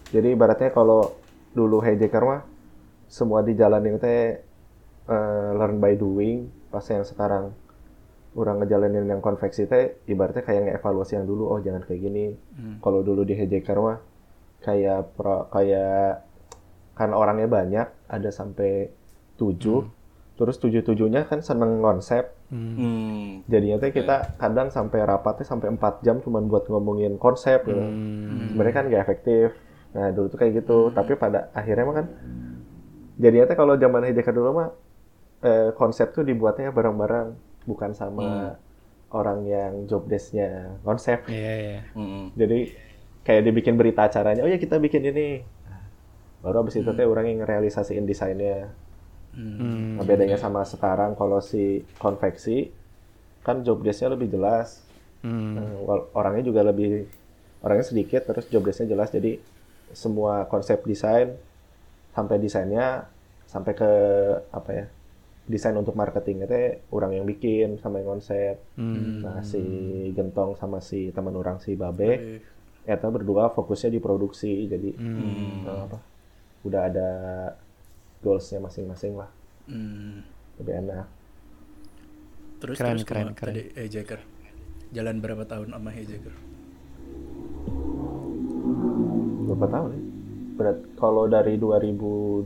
[0.08, 1.12] jadi ibaratnya kalau
[1.52, 2.40] dulu hijacker mah
[3.06, 4.38] semua dijalanin teh
[5.04, 7.50] eh, learn by doing pas yang sekarang
[8.32, 12.78] orang ngejalanin yang konveksi teh ibaratnya kayak ngevaluasi yang dulu oh jangan kayak gini Hmm.
[12.78, 13.98] kalau dulu di hijacker mah
[14.58, 16.25] kayak pro, kayak
[16.96, 18.88] karena orangnya banyak ada sampai
[19.36, 19.84] tujuh.
[20.36, 22.32] Terus tujuh tujuhnya kan seneng konsep.
[22.46, 23.42] Hmm.
[23.50, 27.74] jadinya tuh kita kadang sampai rapatnya sampai 4 jam cuman buat ngomongin konsep gitu.
[27.74, 28.54] Hmm.
[28.54, 29.48] sebenarnya kan gak efektif.
[29.90, 30.78] Nah dulu tuh kayak gitu.
[30.94, 32.06] Tapi pada akhirnya mah kan
[33.18, 34.68] jadinya tuh kalau zaman hijacker dulu mah
[35.42, 37.34] eh, konsep tuh dibuatnya bareng-bareng.
[37.66, 38.54] Bukan sama
[39.10, 41.26] orang yang job desk-nya konsep.
[41.26, 41.80] Iya, iya.
[41.98, 42.30] Hmm.
[42.38, 42.70] jadi
[43.26, 45.42] kayak dibikin berita acaranya oh ya kita bikin ini
[46.44, 48.70] baru abis itu teh orang yang ngerealisasiin desainnya
[49.36, 50.00] Hmm.
[50.00, 52.72] Nah, bedanya sama sekarang kalau si konveksi
[53.44, 54.80] kan job desk-nya lebih jelas.
[55.20, 55.60] Hmm.
[55.60, 55.68] Nah,
[56.16, 57.04] orangnya juga lebih
[57.60, 59.36] orangnya sedikit terus job desk-nya jelas jadi
[59.92, 61.36] semua konsep desain
[62.16, 63.12] sampai desainnya
[63.44, 63.90] sampai ke
[64.56, 64.86] apa ya?
[65.46, 68.56] Desain untuk marketingnya teh orang yang bikin sama yang konsep.
[68.80, 69.20] Hmm.
[69.20, 69.60] Nah, si
[70.16, 72.40] Gentong sama si teman orang si Babe
[72.88, 75.68] eta berdua fokusnya di produksi jadi Hmm.
[75.68, 76.15] eh, apa?
[76.66, 77.08] Udah ada
[78.20, 79.30] goals-nya masing-masing lah.
[79.70, 80.26] Hmm.
[80.58, 81.06] Lebih enak.
[82.58, 83.54] Terus Keren, terus keren, keren.
[83.54, 84.20] tadi hijacker.
[84.90, 86.34] Jalan berapa tahun sama hijacker?
[89.56, 90.02] berapa tahun ya?
[90.56, 92.44] Berat kalau dari 2012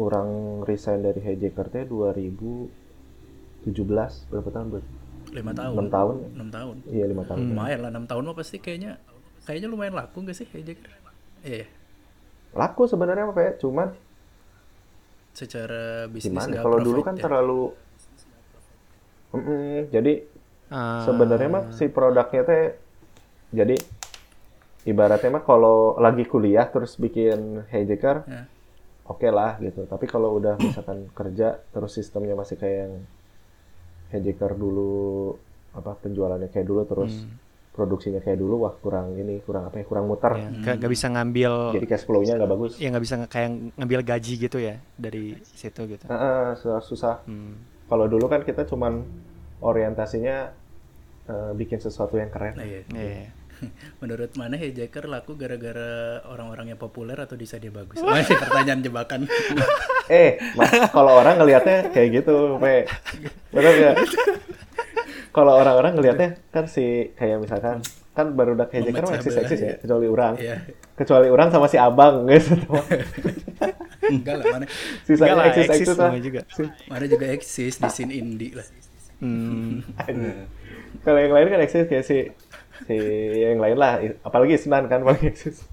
[0.00, 0.28] orang
[0.64, 3.68] resign dari Hijacker teh 2017
[4.32, 4.90] berapa tahun berarti?
[5.32, 5.74] Lima tahun.
[5.76, 6.28] Enam tahun ya?
[6.36, 6.76] Enam tahun.
[6.88, 7.38] Iya lima tahun.
[7.52, 8.96] Lumayan lah enam tahun mah pasti kayaknya
[9.44, 10.88] kayaknya lumayan laku nggak sih hijacker?
[11.44, 11.64] Iya.
[11.64, 11.66] ya.
[12.54, 13.52] Laku sebenarnya apa ya?
[13.62, 13.88] Cuman
[15.34, 16.50] Secara bisnis gimana?
[16.54, 17.22] nggak Kalau dulu kan ya.
[17.26, 17.60] terlalu
[19.34, 20.12] Mm-mm, jadi
[20.70, 22.64] Ah, sebenarnya mah si produknya teh
[23.50, 23.76] jadi
[24.84, 28.42] ibaratnya mah kalau lagi kuliah terus bikin Hijacker Ya.
[29.06, 29.84] oke lah gitu.
[29.92, 32.94] Tapi kalau udah misalkan kerja terus sistemnya masih kayak yang
[34.12, 35.34] Hijacker dulu
[35.74, 37.12] apa penjualannya kayak dulu terus
[37.74, 40.30] produksinya kayak dulu wah kurang ini kurang apa ya kurang muter.
[40.38, 42.72] ya, nggak nggak bisa ngambil Jadi cash flow-nya nggak bagus.
[42.78, 46.04] ya nggak bisa kayak ngambil gaji gitu ya dari situ gitu.
[46.06, 47.14] Heeh, susah, susah.
[47.26, 47.58] Hmm.
[47.90, 49.02] Kalau dulu kan kita cuman
[49.58, 50.54] orientasinya
[51.26, 52.54] eh, bikin sesuatu yang keren.
[52.54, 52.86] Nah, iya.
[52.94, 53.34] Iya.
[54.02, 57.98] Menurut mana hijacker laku gara-gara orang-orang yang populer atau desainnya bagus?
[58.02, 59.20] Masih pertanyaan jebakan.
[60.04, 62.84] Eh, Mas, kalau orang ngelihatnya kayak gitu, Pe.
[63.56, 63.96] Bener nggak?
[65.34, 67.82] kalau orang-orang ngelihatnya kan si kayak misalkan
[68.14, 70.34] kan baru udah kayak Jacker Memecah eksis eksis ya, kecuali orang.
[70.38, 70.56] Iya.
[70.94, 72.46] Kecuali orang sama si abang guys.
[74.04, 76.10] Enggak lah, mana Enggak Sisanya lah, eksis eksis eksis lah.
[76.22, 76.40] juga.
[76.86, 78.66] mana juga eksis di scene indie lah.
[79.18, 79.82] Hmm.
[81.02, 82.30] Kalau yang lain kan eksis kayak si
[82.86, 82.96] si
[83.42, 85.66] yang lain lah, apalagi Isnan kan paling eksis.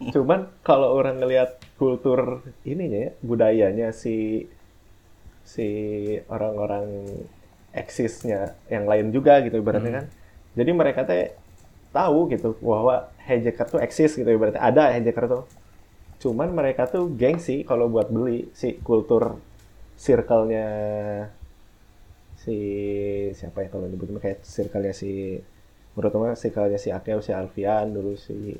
[0.00, 4.48] Cuman kalau orang ngelihat kultur ininya ya, budayanya si
[5.44, 5.68] si
[6.32, 7.04] orang-orang
[7.74, 10.06] eksisnya yang lain juga gitu ibaratnya kan.
[10.54, 11.34] Jadi mereka teh
[11.90, 15.44] tahu gitu bahwa hijacker tuh eksis gitu ibaratnya ada hijacker tuh.
[16.22, 19.36] Cuman mereka tuh gengsi kalau buat beli si kultur
[19.98, 20.68] circle-nya
[22.38, 22.56] si
[23.32, 25.40] siapa ya kalau nyebutnya kayak circle-nya si
[25.94, 28.58] menurut teman circle-nya si Akeo, si Alfian dulu si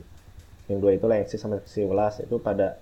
[0.70, 2.80] yang dua itu lah yang si sama si Welas itu pada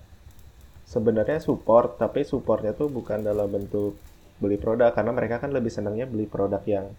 [0.87, 3.97] sebenarnya support tapi supportnya tuh bukan dalam bentuk
[4.43, 6.91] beli produk karena mereka kan lebih senangnya beli produk yang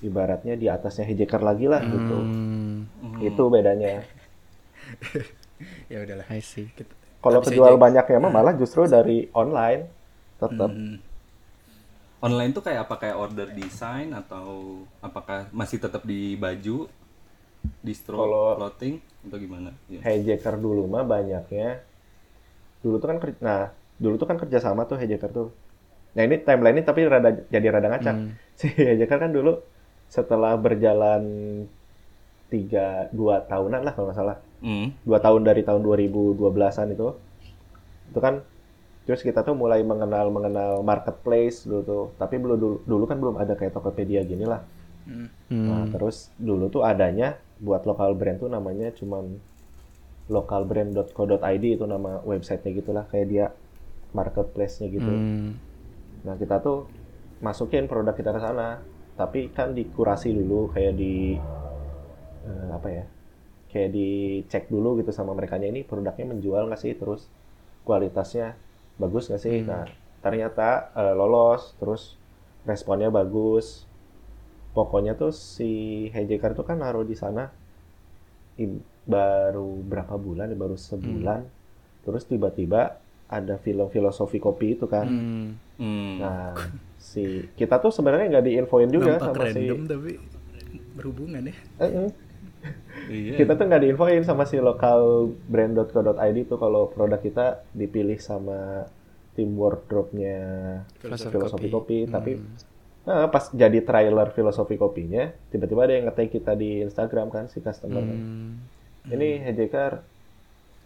[0.00, 2.88] ibaratnya di atasnya hijacker lagi lah gitu Hmm.
[3.20, 4.00] itu bedanya
[5.86, 6.26] Ya udahlah.
[6.26, 6.66] I see.
[7.22, 9.86] Kalau Tapi kejual saya- banyaknya mah malah justru dari online
[10.36, 10.98] tetap Hmm.
[12.20, 14.46] Online tuh kayak apa kayak order desain atau
[14.98, 16.86] apakah masih tetap di baju,
[17.78, 19.70] distro, Kalau- clothing atau gimana?
[19.86, 20.02] Ya.
[20.04, 21.78] hijacker dulu mah banyaknya
[22.78, 25.48] dulu tuh kan nah dulu tuh kan kerja sama tuh hijacker tuh
[26.12, 28.30] nah ini timeline ini tapi rada jadi rada ngacak Hmm.
[28.58, 29.58] si hijacker kan dulu
[30.06, 31.22] setelah berjalan
[32.46, 34.94] tiga dua tahunan lah kalau nggak salah Hmm.
[35.02, 36.38] dua tahun dari tahun 2012an
[36.90, 37.08] itu
[38.08, 38.44] itu kan
[39.02, 43.34] terus kita tuh mulai mengenal mengenal marketplace dulu tuh tapi belum dulu, dulu kan belum
[43.36, 44.62] ada kayak Tokopedia gini lah
[45.02, 45.26] Hmm.
[45.50, 45.90] Nah, Hmm.
[45.90, 49.34] terus dulu tuh adanya buat lokal brand tuh namanya cuman
[50.30, 53.46] lokalbrand.co.id itu nama websitenya gitulah kayak dia
[54.12, 55.10] marketplace-nya gitu.
[55.10, 55.58] Hmm.
[56.26, 56.78] Nah, kita tuh
[57.42, 58.68] masukin produk kita ke sana,
[59.18, 61.34] tapi kan dikurasi dulu kayak di
[62.46, 63.04] eh, apa ya?
[63.72, 67.26] Kayak dicek dulu gitu sama mereka ini produknya menjual nggak sih, terus
[67.86, 68.54] kualitasnya
[69.00, 69.56] bagus nggak sih?
[69.66, 69.84] Nah,
[70.24, 72.02] ternyata eh, lolos, terus
[72.68, 73.66] responnya bagus.
[74.76, 75.70] Pokoknya tuh si
[76.14, 77.44] Hijacker tuh kan naruh di sana
[79.06, 81.40] baru berapa bulan, ya, baru sebulan.
[82.06, 82.98] Terus tiba-tiba
[83.30, 85.06] ada film filosofi kopi itu kan.
[85.08, 85.61] Hmm.
[85.80, 86.20] Hmm.
[86.20, 86.54] Nah,
[86.98, 90.10] si kita tuh sebenarnya nggak diinfoin juga Nampak sama si random tapi
[90.92, 91.54] berhubungan ya.
[91.80, 92.10] Eh, eh.
[93.10, 93.34] Iya.
[93.42, 98.86] kita tuh nggak diinfoin sama si lokal brand.co.id tuh kalau produk kita dipilih sama
[99.34, 100.38] tim wardrobe-nya
[101.00, 102.12] Filosofi filosofi kopi, Kopi.
[102.12, 102.30] tapi
[103.02, 107.58] nah, pas jadi trailer filosofi kopinya tiba-tiba ada yang nge kita di Instagram kan si
[107.58, 108.18] customer kan.
[108.18, 108.52] Hmm.
[109.10, 110.04] ini hijacker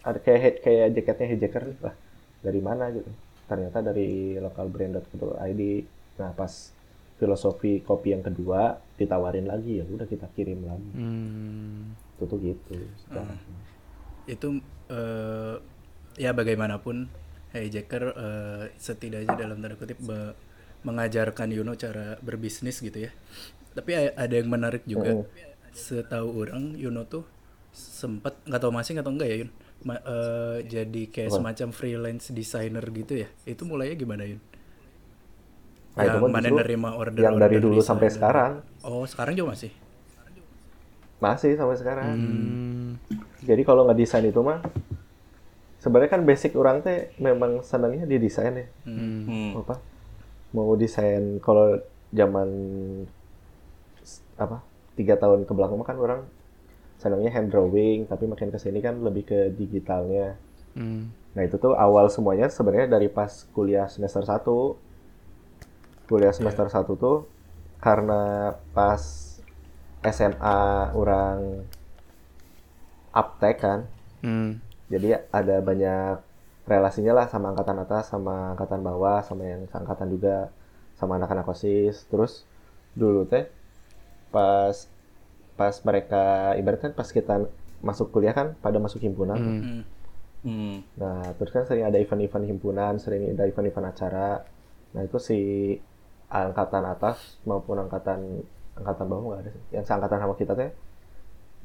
[0.07, 1.95] ada kayak kayak jaketnya hijacker nih lah
[2.41, 3.11] dari mana gitu
[3.47, 5.63] ternyata dari lokal brand.id
[6.17, 6.75] nah pas
[7.17, 10.91] filosofi kopi yang kedua ditawarin lagi ya udah kita kirim lagi.
[10.93, 11.97] Hmm.
[12.17, 12.77] itu tuh gitu
[13.09, 13.41] sekarang.
[14.25, 14.49] itu
[14.89, 15.57] eh,
[16.17, 17.09] ya bagaimanapun
[17.53, 20.01] hijacker eh, setidaknya dalam tanda kutip
[20.85, 23.11] mengajarkan Yuno cara berbisnis gitu ya.
[23.77, 25.25] Tapi ada yang menarik juga.
[25.77, 27.29] Setahu orang Yuno tuh
[27.77, 29.51] sempat nggak tahu masih atau enggak ya Yun
[29.85, 33.29] Ma- eh, jadi kayak semacam freelance designer gitu ya?
[33.45, 34.41] Itu mulainya gimana Yun?
[35.97, 38.53] Nah, itu yang mah mana nerima order yang dari dulu sampai sekarang.
[38.85, 39.73] Oh sekarang juga masih?
[41.17, 42.07] Masih sampai sekarang.
[42.13, 42.89] Hmm.
[43.47, 44.61] jadi kalau ngedesain itu mah
[45.81, 48.67] sebenarnya kan basic orang teh memang senangnya di desain ya.
[48.85, 49.57] Hmm.
[49.57, 49.81] apa?
[50.53, 51.81] Mau desain kalau
[52.13, 52.49] zaman
[54.37, 54.61] apa
[54.97, 56.21] tiga tahun ke belakang kan orang
[56.97, 60.37] senangnya hand drawing tapi makin ke sini kan lebih ke digitalnya.
[60.77, 61.09] Hmm.
[61.33, 64.45] nah itu tuh awal semuanya sebenarnya dari pas kuliah semester 1
[66.05, 67.25] kuliah semester 1 tuh
[67.81, 69.01] karena pas
[70.05, 71.65] SMA orang
[73.13, 73.89] uptake kan.
[74.21, 74.61] Hmm.
[74.89, 76.25] jadi ada banyak
[76.67, 80.51] relasinya lah sama angkatan atas sama angkatan bawah sama yang angkatan juga
[80.99, 82.05] sama anak-anak osis.
[82.11, 82.43] Terus
[82.93, 83.47] dulu teh
[84.35, 84.75] pas
[85.57, 86.23] pas mereka
[86.55, 87.49] ibaratnya pas kita
[87.81, 89.37] masuk kuliah kan pada masuk himpunan.
[89.37, 89.83] Hmm.
[90.47, 90.79] Hmm.
[90.95, 94.47] nah terus kan sering ada event-event himpunan sering ada event-event acara
[94.95, 95.39] nah itu si
[96.29, 98.47] angkatan atas maupun angkatan
[98.79, 100.71] angkatan bawah nggak ada sih yang seangkatan sama kita teh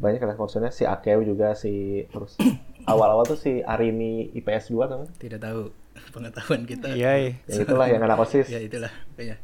[0.01, 2.41] banyak kan maksudnya si Akeu juga si terus
[2.89, 5.61] awal-awal tuh si Arini IPS 2 tuh kan tidak tahu
[6.15, 7.31] pengetahuan kita Iya, iya.
[7.53, 9.37] yang itulah yang anak osis ya itulah kayaknya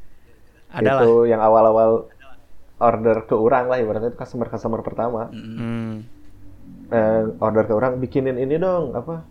[0.74, 1.02] Ada lah.
[1.06, 2.10] itu yang awal-awal
[2.78, 6.06] order ke orang lah ibaratnya itu customer customer pertama Hmm.
[6.88, 9.26] eh, order ke orang bikinin ini dong apa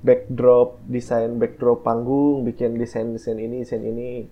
[0.00, 4.28] backdrop desain backdrop panggung bikin desain desain ini desain ini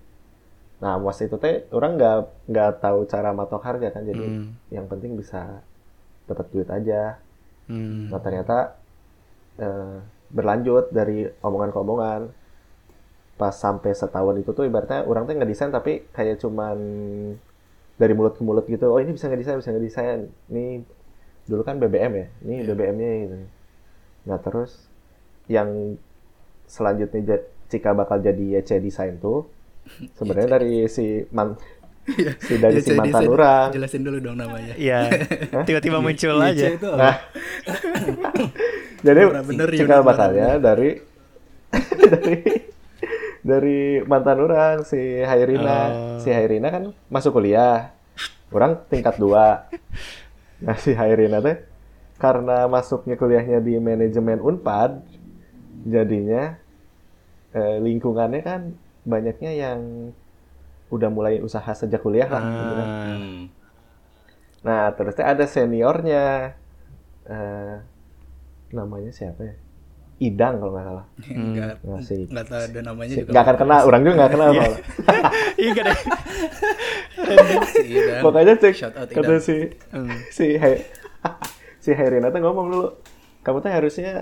[0.79, 4.55] nah pas itu teh orang nggak nggak tahu cara matok harga kan jadi Hmm.
[4.71, 5.64] yang penting bisa
[6.25, 7.19] dapat duit aja
[7.67, 8.12] Hmm.
[8.12, 8.77] nah ternyata
[9.57, 9.97] eh,
[10.29, 12.23] berlanjut dari omongan ke omongan
[13.35, 16.79] pas sampai setahun itu tuh ibaratnya orang tuh ngedesain tapi kayak cuman
[17.95, 18.91] dari mulut ke mulut gitu.
[18.91, 20.21] Oh ini bisa ngedesain bisa ngedesain.
[20.51, 20.83] Ini
[21.47, 22.27] dulu kan BBM ya?
[22.43, 23.37] Ini BBM-nya gitu.
[24.27, 24.91] Nah terus
[25.47, 26.01] yang
[26.65, 29.47] selanjutnya jika bakal jadi YC desain tuh
[30.19, 31.55] sebenarnya dari si man
[32.41, 33.69] si dari Ya, si mantan orang.
[33.73, 34.75] Jelasin dulu dong namanya.
[34.77, 35.09] Iya.
[35.69, 36.67] Tiba-tiba muncul IC aja.
[36.93, 37.17] Nah,
[39.07, 39.21] jadi
[39.73, 41.01] cikal bakalnya dari
[41.97, 42.74] dari
[43.45, 45.79] dari mantan orang si Hairina.
[45.93, 46.19] Oh.
[46.19, 47.93] Si Hairina kan masuk kuliah.
[48.49, 49.69] Orang tingkat dua.
[50.65, 51.61] Nah si Hairina teh
[52.17, 55.03] karena masuknya kuliahnya di manajemen Unpad,
[55.85, 56.57] jadinya
[57.53, 58.73] eh, lingkungannya kan
[59.05, 59.81] banyaknya yang
[60.89, 62.43] udah mulai usaha sejak kuliah lah.
[62.43, 62.89] gitu kan.
[62.89, 63.19] Ah.
[64.65, 66.57] Nah, terus teh ada seniornya.
[67.29, 67.77] Eh,
[68.73, 69.55] namanya siapa ya?
[70.25, 71.05] Idang kalau nggak salah.
[71.31, 73.31] Enggak Nah, si, enggak tahu ada namanya juga.
[73.31, 74.51] nggak akan kenal, orang juga nggak kenal.
[75.61, 75.99] Iya kan deh.
[77.67, 78.21] Si Idang.
[78.21, 79.57] Pokoknya cek Shout out kata si
[79.91, 80.17] Hmm.
[80.29, 80.85] si Hai-
[81.79, 82.89] si Hairina tuh ngomong dulu,
[83.41, 84.13] kamu tuh harusnya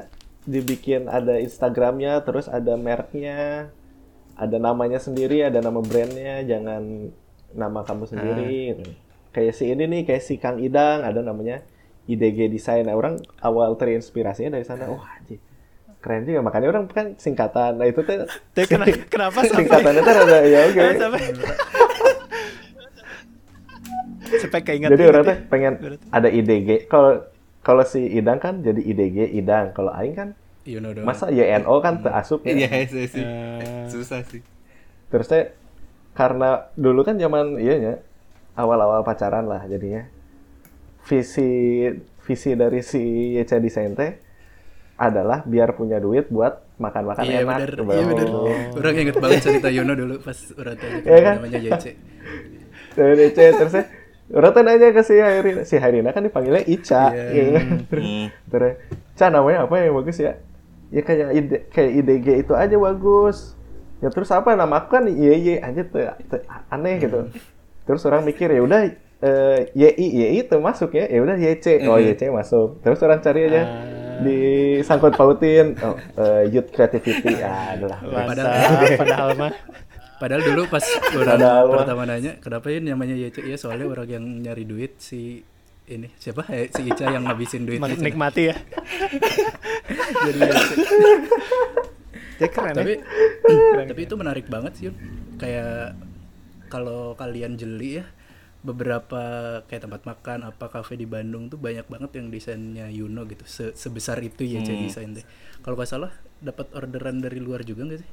[0.42, 3.70] dibikin ada Instagramnya, terus ada mereknya,
[4.34, 7.10] ada namanya sendiri, ada nama brandnya, jangan
[7.52, 8.50] nama kamu sendiri.
[8.72, 8.84] gitu.
[9.30, 11.62] Kayak si ini nih, kayak si Kang Idang, ada namanya
[12.04, 12.84] IDG Design.
[12.84, 14.90] Nah, orang awal terinspirasinya dari sana.
[14.90, 15.38] Wah, anjing.
[16.02, 16.42] Keren juga.
[16.42, 17.78] Makanya orang kan singkatan.
[17.78, 18.02] Nah itu
[18.68, 20.82] kena- kenapa sampai singkatannya tuh ada ya oke.
[20.98, 21.20] sampai
[24.32, 26.04] sampai keinget Jadi orang tuh pengen Berarti.
[26.08, 26.68] ada IDG.
[26.88, 27.22] Kalau
[27.62, 29.70] kalau si Idang kan jadi IDG Idang.
[29.70, 30.28] Kalau Aing kan
[30.62, 31.06] Yuno doang.
[31.06, 32.54] masa YNO kan terasup ya.
[32.54, 33.06] Iya, sih.
[33.18, 33.86] Eh.
[33.86, 34.42] Susah sih.
[35.08, 35.52] Terus teh
[36.12, 37.94] karena dulu kan zaman iya ya
[38.52, 40.04] awal-awal pacaran lah jadinya
[41.02, 41.88] visi
[42.22, 43.00] visi dari si
[43.34, 44.12] YC Design teh
[45.02, 47.58] adalah biar punya duit buat makan-makan Iya enak.
[47.58, 47.90] bener, Bro.
[47.90, 48.28] iya bener.
[48.72, 51.34] Orang inget banget cerita Yuno dulu pas orang tanya Iya kan?
[51.42, 51.86] namanya JC.
[52.92, 53.86] Dari DC terus teh
[54.32, 57.10] orang tuh nanya ke si Hairina, si Hairina kan dipanggilnya Ica.
[57.10, 57.24] Iya.
[57.32, 57.66] gitu kan.
[57.84, 58.26] Terus, Hmm.
[58.48, 58.72] terus,
[59.12, 60.32] Ca namanya apa yang bagus ya?
[60.88, 63.56] Ya kayak ide, kayak IDG itu aja bagus.
[63.98, 67.28] Ya terus apa nama aku kan YY aja tuh, tuh aneh gitu.
[67.82, 68.80] Terus orang mikir ya udah
[69.20, 71.86] eh, YI YI itu masuk ya, ya udah YC.
[71.86, 72.80] Oh YC masuk.
[72.80, 73.62] Terus orang cari aja
[74.20, 79.52] disangkut pautin oh, eh, youth creativity ya adalah Mantap, padahal mah.
[80.22, 80.84] Padahal dulu pas
[81.18, 83.42] orang Padahal pertama nanya, kenapa ya namanya YC?
[83.42, 85.42] Ya soalnya orang yang nyari duit si
[85.90, 88.56] ini siapa Eh, si Ica yang ngabisin duit Menikmati ya.
[90.30, 90.40] jadi.
[92.38, 93.82] Ya keren tapi ya.
[93.90, 94.86] tapi itu menarik banget sih
[95.42, 95.94] kayak
[96.70, 98.04] kalau kalian jeli ya
[98.62, 99.22] beberapa
[99.66, 103.42] kayak tempat makan apa kafe di Bandung tuh banyak banget yang desainnya Yuno gitu.
[103.46, 105.26] Se- sebesar itu ya jadi desain deh.
[105.62, 108.10] Kalau nggak salah dapat orderan dari luar juga nggak sih?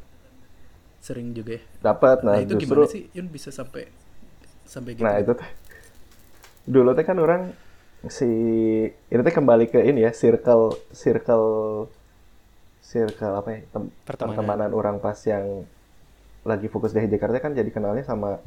[1.00, 1.64] Sering juga ya?
[1.80, 3.88] Dapat nah, nah, itu justru gimana sih Yun bisa sampai
[4.66, 5.06] sampai gitu?
[5.06, 5.50] Nah itu teh.
[6.70, 7.42] Dulu teh kan orang
[8.08, 8.30] si
[9.12, 11.48] ini teh kembali ke ini ya circle circle
[12.82, 14.36] circle apa ya tem- Pertemanan.
[14.36, 15.46] pertemanan orang pas yang
[16.48, 18.40] lagi fokus di Jakarta kan jadi kenalnya sama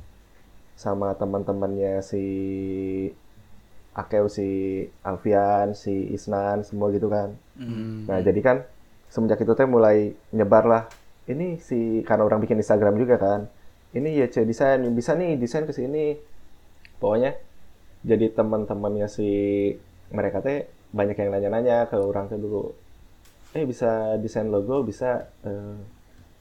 [0.76, 2.24] sama teman-temannya si
[3.92, 4.48] Akeu si
[5.04, 8.08] Alfian si Isnan semua gitu kan Hmm.
[8.08, 8.56] Nah, jadi kan
[9.12, 10.84] semenjak itu teh mulai nyebar lah.
[11.28, 13.40] Ini si karena orang bikin Instagram juga kan.
[13.92, 16.16] Ini ya C desain, bisa nih desain ke sini.
[16.96, 17.36] Pokoknya
[18.02, 19.28] jadi teman-temannya si
[20.10, 22.72] mereka teh banyak yang nanya-nanya ke orang teh dulu.
[23.52, 25.76] Eh bisa desain logo, bisa eh,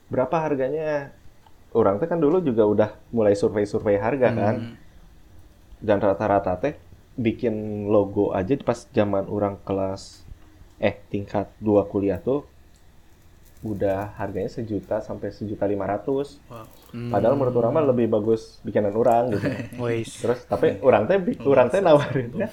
[0.07, 1.11] berapa harganya?
[1.71, 4.55] Orang teh kan dulu juga udah mulai survei-survei harga kan.
[5.81, 6.75] Dan rata-rata teh
[7.15, 10.23] bikin logo aja pas zaman orang kelas
[10.79, 12.41] eh tingkat dua kuliah tuh
[13.61, 16.41] udah harganya sejuta sampai sejuta lima ratus.
[16.49, 19.47] wow Padahal menurut orang mah lebih bagus bikinan orang gitu.
[20.21, 22.49] Terus tapi orang teh orang teh nawarinnya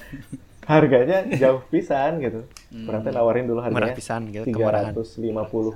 [0.62, 2.44] harganya jauh pisan gitu.
[2.86, 3.96] Orang teh nawarin dulu harganya
[4.30, 5.74] gitu, tiga ratus lima puluh.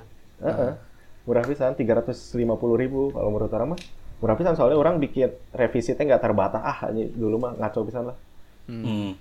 [1.22, 3.80] Murah pisan tiga ratus lima puluh ribu kalau menurut orang mah.
[4.18, 6.62] Murah pisan soalnya orang bikin revisi teh nggak terbatas.
[6.62, 8.18] Ah ini dulu mah ngaco pisan lah.
[8.62, 9.18] Hmm.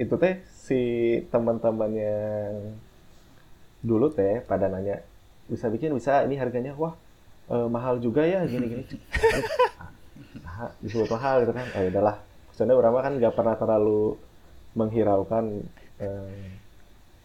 [0.00, 0.80] itu teh si
[1.30, 2.74] teman-teman yang
[3.86, 4.98] dulu teh pada nanya
[5.46, 6.74] bisa bikin bisa ini harganya?
[6.74, 6.94] Wah
[7.50, 8.84] eh, mahal juga ya gini gini.
[10.42, 11.66] Nah, disebut mahal gitu kan.
[11.74, 12.16] Eh udahlah.
[12.50, 14.18] Maksudnya orang mah kan nggak pernah terlalu
[14.78, 15.44] menghiraukan
[15.98, 16.48] eh,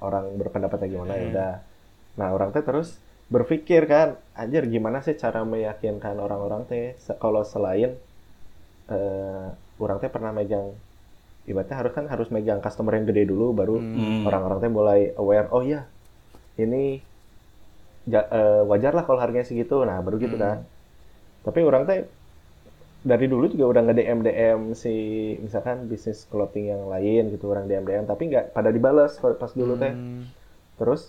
[0.02, 1.54] orang berpendapatnya gimana ya udah.
[2.20, 2.98] Nah orang teh terus
[3.34, 4.08] berpikir kan
[4.42, 6.86] anjir gimana sih cara meyakinkan orang-orang teh?
[7.24, 7.92] Kalau selain
[8.90, 9.46] eh,
[9.84, 10.68] orang teh pernah megang
[11.50, 14.26] ibaratnya harus kan harus megang customer yang gede dulu baru Hmm.
[14.28, 15.82] orang-orang teh mulai aware oh iya
[16.64, 16.84] ini
[18.06, 19.76] ja- eh, wajar lah kalau harganya segitu.
[19.90, 20.58] Nah baru gitu kan.
[21.46, 22.00] Tapi orang teh
[23.06, 24.94] dari dulu juga udah nge DM DM si
[25.46, 29.74] misalkan bisnis clothing yang lain gitu orang DM DM tapi nggak pada dibales pas dulu
[29.78, 29.94] teh.
[29.94, 30.26] Hmm.
[30.80, 31.02] terus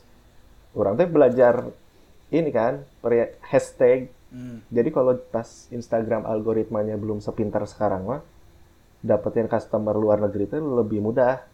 [0.77, 1.55] orang teh belajar
[2.31, 2.83] ini kan
[3.47, 4.59] hashtag Hmm.
[4.75, 8.21] jadi kalau pas Instagram algoritmanya belum sepintar sekarang mah
[8.99, 11.47] dapetin customer luar negeri itu lebih mudah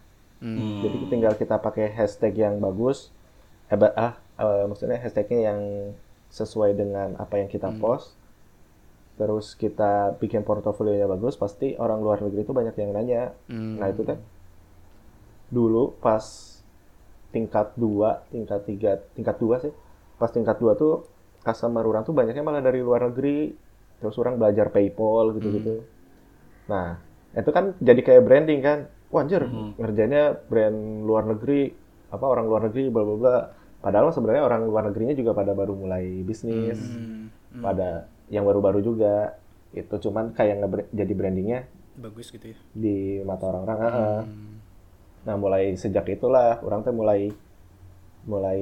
[0.43, 0.83] Hmm.
[0.83, 3.07] jadi tinggal kita pakai hashtag yang bagus,
[3.71, 5.59] eh, ah, eh, maksudnya hashtagnya yang
[6.27, 8.11] sesuai dengan apa yang kita post.
[9.15, 13.23] Terus kita bikin portofolionya bagus, pasti orang luar negeri itu banyak yang nanya.
[13.47, 13.79] Hmm.
[13.79, 14.19] Nah itu kan
[15.47, 16.25] dulu pas
[17.31, 19.73] tingkat 2, tingkat 3, tingkat 2 sih.
[20.17, 21.05] Pas tingkat 2 tuh
[21.43, 23.53] customer orang tuh banyaknya malah dari luar negeri.
[23.99, 25.83] Terus orang belajar PayPal gitu-gitu.
[26.67, 26.99] Nah,
[27.31, 28.79] itu kan jadi kayak branding kan.
[29.13, 29.45] Wah, anjir,
[29.77, 31.69] ngerjainnya brand luar negeri,
[32.09, 33.37] apa orang luar negeri bla bla bla.
[33.83, 36.81] Padahal sebenarnya orang luar negerinya juga pada baru mulai bisnis.
[36.81, 37.29] Hmm.
[37.61, 39.37] Pada yang baru-baru juga.
[39.73, 41.59] Itu cuman kayak nge jadi brandingnya
[41.97, 43.77] bagus gitu ya di mata orang-orang.
[43.79, 44.21] heeh.
[45.23, 47.31] Nah, mulai sejak itulah orang teh mulai
[48.27, 48.61] mulai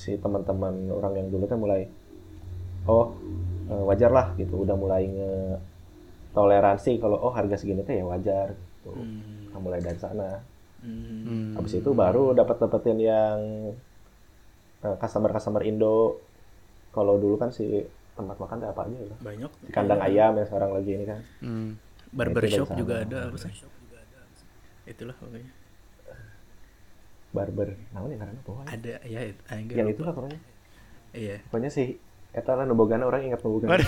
[0.00, 1.84] si teman-teman orang yang dulu teh mulai
[2.88, 3.12] oh
[3.68, 5.32] eh, wajar lah gitu udah mulai nge
[6.32, 8.96] toleransi kalau oh harga segini teh ya wajar gitu.
[9.52, 10.40] Nah, mulai dari sana.
[10.80, 11.20] Hmm.
[11.28, 11.50] Hmm.
[11.60, 13.38] Habis itu baru dapat dapetin yang
[14.80, 16.16] customer customer Indo.
[16.90, 17.84] Kalau dulu kan si
[18.16, 19.16] tempat makan teh apa aja ya?
[19.20, 21.20] banyak Si kandang ayam yang sekarang lagi ini kan.
[21.44, 21.70] Hmm.
[22.10, 23.54] barbershop juga ada apa sih
[24.90, 25.46] itulah pokoknya
[27.30, 27.68] Barber.
[27.90, 28.68] Namun yang karena pokoknya.
[28.68, 29.40] ada ya itu
[29.72, 30.38] Yang itu lah pokoknya.
[31.12, 31.88] iya Pokoknya sih
[32.30, 33.74] eta lah nubogana orang ingat nubogana.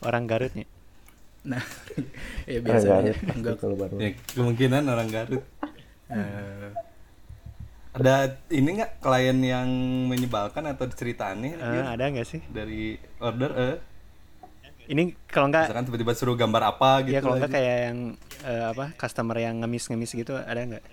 [0.00, 0.64] Orang Garutnya.
[1.40, 1.64] nah
[2.50, 3.16] ya biasanya Garut.
[3.32, 3.96] enggak Kalau baru.
[3.96, 5.44] Ya, kemungkinan orang Garut.
[6.06, 6.68] Eh,
[7.90, 8.14] Ada
[8.48, 9.68] ini nggak klien yang
[10.06, 12.40] menyebalkan atau ceritaan nih Eh, ada nggak sih?
[12.46, 13.76] dari order eh
[14.86, 17.56] Ini kalau nggak misalkan tiba-tiba suruh gambar apa gitu ya kalau nggak aja.
[17.56, 17.98] kayak yang
[18.42, 20.84] eh, apa customer yang ngemis-ngemis gitu ada nggak?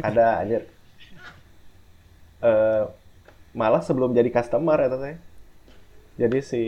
[0.00, 0.62] Ada anjir.
[2.40, 2.82] Eh
[3.52, 5.16] malah sebelum jadi customer ya teh.
[6.18, 6.62] Jadi si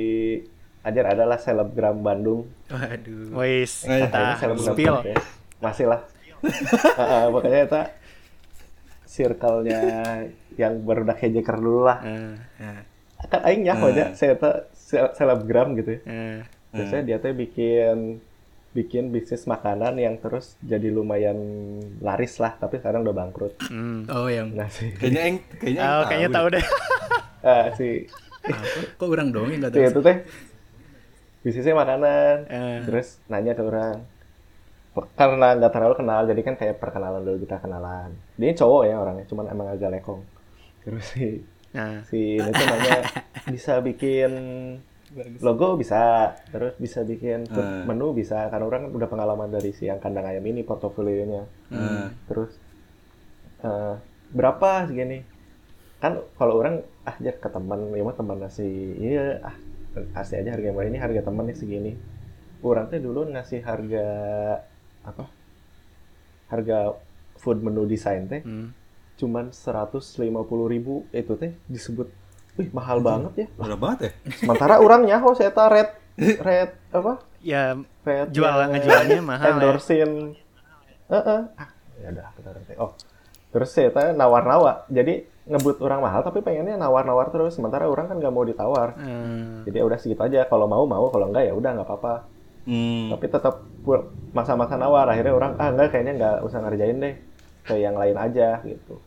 [0.81, 2.49] anjir adalah selebgram Bandung.
[2.67, 4.97] waduh Wis, kita selebgram spill.
[5.05, 5.17] ya.
[5.59, 6.01] masih lah
[6.41, 7.83] Heeh, makanya eta
[9.05, 9.81] circle-nya
[10.55, 12.81] yang baru udah hejeker dulu lah Eh, Nah,
[13.29, 16.39] kan aing nyaho aja saya se- selebgram gitu ya eh.
[16.71, 18.19] biasanya dia teh bikin
[18.71, 21.35] bikin bisnis makanan yang terus jadi lumayan
[21.99, 24.07] laris lah tapi sekarang udah bangkrut Hmm.
[24.07, 26.65] oh yang nah si Kayaknya yang kayaknya Oh, kayaknya tahu deh.
[27.51, 28.07] ah, si
[28.41, 28.63] apa?
[28.95, 29.83] Kok orang dong yang nggak tahu?
[29.85, 30.17] itu teh
[31.41, 32.79] bisnisnya makanan Eh.
[32.85, 34.05] terus nanya ke orang
[35.17, 39.25] karena nggak terlalu kenal jadi kan kayak perkenalan dulu kita kenalan dia cowok ya orangnya
[39.25, 40.23] cuman emang agak lekong
[40.83, 41.41] terus si
[41.71, 42.99] Nah, si ini tuh nanya
[43.55, 44.33] bisa bikin
[45.43, 47.83] logo bisa terus bisa bikin Eh.
[47.83, 51.47] menu bisa karena orang kan udah pengalaman dari si yang kandang ayam ini portofolionya.
[51.71, 52.15] Hmm.
[52.31, 52.55] terus
[53.63, 53.95] eh,
[54.35, 55.23] berapa segini?
[55.99, 58.67] Kan kalau orang ah ke teman ya mah teman nasi
[58.99, 59.55] iya ah
[60.15, 61.93] kasih aja harga yang ini harga teman nih segini.
[62.63, 64.07] Orang tuh dulu ngasih harga
[65.07, 65.25] apa?
[66.51, 66.95] Harga
[67.39, 68.80] food menu desain teh hmm.
[69.21, 72.09] Cuman 150.000 ribu itu teh disebut
[72.57, 73.47] wih mahal banget ya.
[73.57, 74.11] Murah banget ya?
[74.41, 77.21] sementara orang nyaho saya ta red red apa?
[77.41, 79.53] Ya red jual yang ngejualnya mahal ya.
[79.57, 80.13] endorsein
[81.11, 81.41] Heeh.
[81.59, 82.93] ah ya udah kita nanti oh
[83.51, 84.87] terus saya tanya nawar-nawar.
[84.87, 87.59] Jadi ngebut orang mahal tapi pengennya nawar-nawar terus.
[87.59, 88.95] Sementara orang kan nggak mau ditawar.
[88.95, 89.67] Hmm.
[89.67, 90.47] jadi ya udah segitu aja.
[90.47, 91.11] Kalau mau mau.
[91.11, 92.15] Kalau enggak ya udah nggak apa-apa.
[92.61, 93.09] Hmm.
[93.17, 93.67] tapi tetap
[94.31, 95.11] masa-masa nawar.
[95.11, 97.15] Akhirnya orang ah enggak kayaknya nggak usah ngerjain deh.
[97.67, 99.03] Ke yang lain aja gitu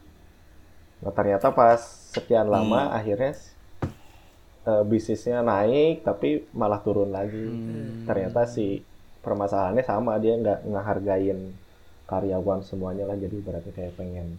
[1.03, 1.79] nah ternyata pas
[2.15, 3.35] sekian lama akhirnya
[4.63, 7.43] eh, bisnisnya naik tapi malah turun lagi
[8.07, 8.79] ternyata si
[9.19, 11.39] permasalahannya sama dia nggak ngehargain
[12.03, 14.35] karyawan semuanya lah jadi berarti kayak pengen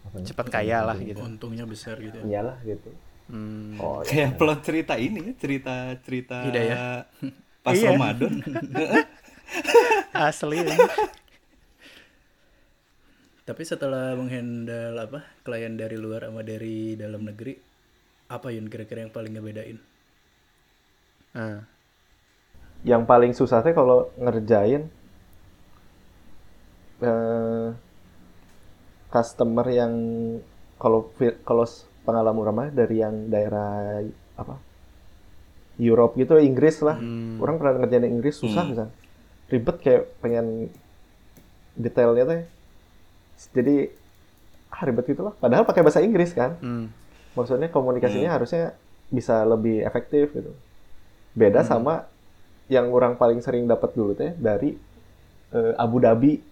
[0.00, 1.20] apa ya, cepat kaya lah gitu.
[1.20, 2.18] Untungnya besar gitu.
[2.22, 2.24] ya.
[2.26, 2.90] iyalah gitu
[3.30, 3.78] Hmm.
[3.78, 4.26] oh ya.
[4.26, 7.06] Kayak plot cerita ini ya, cerita cerita Hidayah.
[7.62, 7.94] pas Iya.
[7.94, 8.32] Ramadan.
[10.26, 10.58] Asli.
[13.48, 17.54] Tapi setelah menghandle apa klien dari luar sama dari dalam negeri,
[18.30, 19.78] apa Yun kira-kira yang paling ngebedain?
[21.34, 21.62] Ah.
[22.84, 24.88] yang paling susah teh kalau ngerjain
[27.00, 27.68] eh,
[29.10, 29.92] customer yang
[30.80, 31.10] kalau
[31.44, 31.64] kalau
[32.06, 34.00] pengalaman ramah dari yang daerah
[34.38, 34.56] apa
[35.80, 36.96] Europe gitu Inggris lah
[37.40, 38.90] orang pernah ngerjain yang Inggris susah Hmm.
[39.50, 40.70] ribet kayak pengen
[41.74, 42.42] detailnya teh
[43.50, 43.88] jadi
[44.68, 46.60] ah, ribet gitu lah padahal pakai bahasa Inggris kan.
[46.60, 46.86] Hmm.
[47.30, 48.74] maksudnya komunikasinya harusnya
[49.06, 50.50] bisa lebih efektif gitu.
[51.30, 52.10] Beda sama
[52.66, 54.74] yang orang paling sering dapat dulu teh dari
[55.54, 56.42] eh, Abu Dhabi.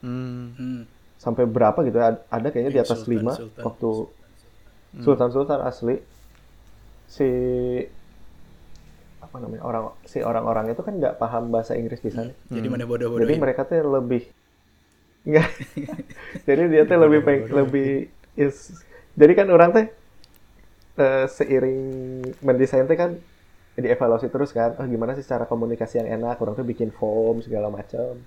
[0.00, 0.56] Hmm.
[0.56, 0.82] Hmm.
[1.20, 3.62] sampai berapa gitu ada ada kayaknya di atas Sultan, lima Sultan.
[3.68, 3.90] waktu
[5.04, 5.96] Sultan Sultan asli.
[7.10, 7.28] Si
[9.20, 12.36] apa namanya orang si orang-orang itu kan nggak paham bahasa Inggris bisa nih.
[12.50, 14.26] Jadi mana bodoh-bodoh jadi mereka tuh lebih
[15.20, 15.48] nggak
[16.48, 17.90] jadi dia tuh lebih peng, lebih
[18.34, 18.72] is
[19.12, 19.86] jadi kan orang teh
[20.96, 21.80] eh, seiring
[22.40, 23.16] mendesain teh kan
[23.74, 27.68] dievaluasi terus kan oh gimana sih cara komunikasi yang enak orang tuh bikin form segala
[27.68, 28.20] macam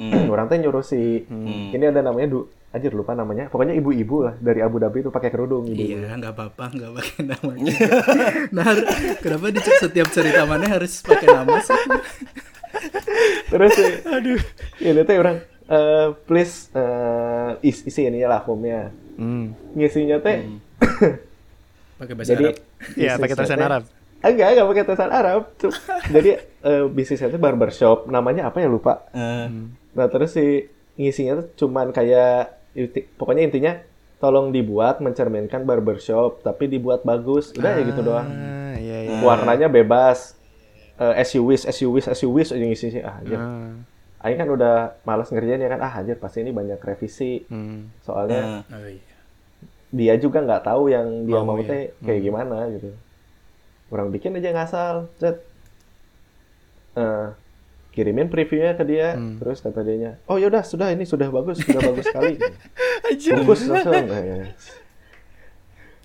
[0.00, 0.32] Hmm.
[0.32, 1.76] orang teh nyuruh si Hmm.
[1.76, 5.28] ini ada namanya du anjir lupa namanya pokoknya ibu-ibu lah dari Abu Dhabi itu pakai
[5.28, 7.52] kerudung ibu Iya, nggak apa-apa, nggak pakai nama.
[7.52, 7.92] juga.
[8.56, 8.72] nah,
[9.20, 11.76] kenapa di setiap cerita mana harus pakai nama sih?
[13.52, 14.40] terus si, aduh
[14.80, 15.36] ini teh orang
[15.70, 18.90] eh, please eh, is- isi ini lah formnya.
[19.14, 19.52] Hmm.
[19.72, 20.40] ngisinya teh
[21.96, 22.56] Pakai bahasa jadi Arab.
[22.96, 23.82] Iya, pakai tulisan teh- Arab.
[24.20, 25.40] enggak enggak pakai tulisan Arab.
[25.56, 25.72] Cuk.
[26.14, 28.08] jadi eh, bisnisnya itu barbershop.
[28.08, 28.66] Namanya apa ya?
[28.66, 29.04] Lupa.
[29.10, 29.46] Eh,
[29.92, 30.64] nah terus si
[30.96, 33.72] ngisinya tuh cuman kayak inti- pokoknya intinya
[34.16, 37.52] tolong dibuat mencerminkan barbershop tapi dibuat bagus.
[37.52, 38.24] Udah ya gitu doang.
[38.26, 39.20] Ah, iya iya.
[39.20, 40.36] warnanya bebas.
[40.96, 43.72] Eh, as you wish as you wish as you wish aja ngisi ah Ah.
[44.20, 47.40] Aing kan udah malas ngerjain ya kan ah anjir pasti ini banyak revisi.
[47.48, 47.88] Hmm.
[48.00, 49.00] soalnya Oh, iya.
[49.90, 51.66] dia juga nggak tahu yang dia Mau, mau, ya.
[51.66, 52.92] teh kayak gimana gitu.
[53.88, 55.40] Orang bikin aja ngasal set
[56.90, 57.26] Eh,
[57.90, 62.06] kirimin previewnya ke dia terus kata dia oh yaudah sudah ini sudah bagus sudah bagus
[62.06, 62.34] sekali.
[63.30, 63.94] Bungkus langsung.
[64.10, 64.50] Eh,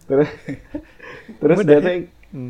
[0.10, 0.30] terus
[1.42, 1.98] terus dia teh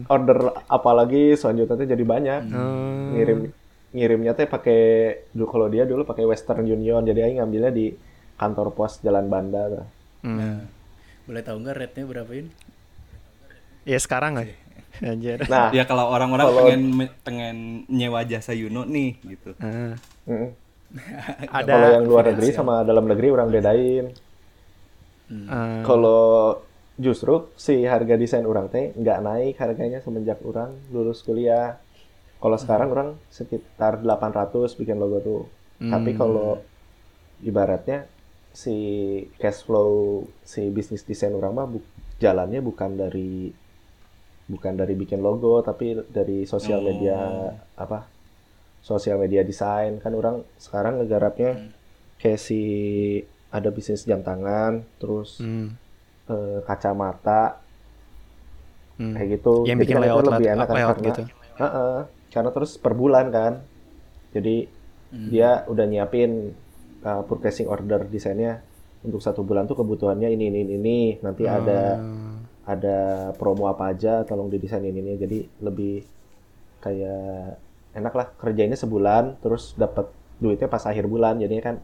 [0.07, 2.41] order apalagi selanjutnya teh jadi banyak.
[2.51, 3.15] Oh.
[3.15, 3.39] ngirim
[3.95, 4.81] ngirimnya teh pakai
[5.31, 7.95] dulu kalau dia dulu pakai Western Union jadi aing ngambilnya di
[8.35, 9.85] kantor pos Jalan Banda tuh.
[10.21, 10.35] Hmm.
[10.35, 10.57] Nah,
[11.23, 12.47] boleh tahu nggak rate-nya berapa Yun?
[13.85, 14.45] Ya sekarang lah.
[14.97, 15.39] Anjir.
[15.47, 16.81] Nah, ya kalau orang-orang Kalau- pengen
[17.21, 19.51] pengen nyewa jasa Yuno nih gitu.
[19.59, 19.95] Ah.
[20.25, 20.47] mm,
[21.51, 24.05] Ada kalau yang luar negeri sama dalam negeri orang bedain.
[25.47, 26.59] ah, Kalau
[26.95, 31.75] justru si harga desain orang teh nggak naik harganya semenjak orang lulus kuliah.
[32.37, 35.41] Kalau sekarang orang sekitar 800 bikin logo tuh.
[35.81, 36.59] Tapi kalau
[37.41, 38.07] ibaratnya
[38.55, 38.75] si
[39.35, 41.83] cash flow si bisnis desain orang mah bu-
[42.23, 43.51] jalannya bukan dari
[44.47, 47.17] bukan dari bikin logo tapi dari sosial media
[47.75, 48.07] apa
[48.79, 51.51] sosial media desain kan orang sekarang ngegarapnya
[52.15, 52.61] kayak si
[53.51, 55.75] ada bisnis jam tangan terus Hmm.
[56.31, 57.59] eh, kacamata
[58.95, 59.11] Hmm.
[59.11, 61.21] kayak gitu Yang Jadi bikin layout- lebih enak kan layout karena gitu.
[61.59, 61.95] Heeh,
[62.35, 63.63] karena terus per bulan kan
[64.35, 64.67] jadi
[65.31, 66.51] dia udah nyiapin
[67.01, 68.59] uh, purchasing order desainnya
[69.07, 72.41] untuk satu bulan tuh kebutuhannya ini ini ini, nanti ada Hmm.
[72.65, 72.97] ada
[73.37, 76.01] promo apa aja tolong didesain ini ini jadi lebih
[76.81, 77.61] kayak
[77.93, 80.09] enak lah kerjanya sebulan terus dapat
[80.41, 81.75] duitnya pas akhir bulan jadinya kan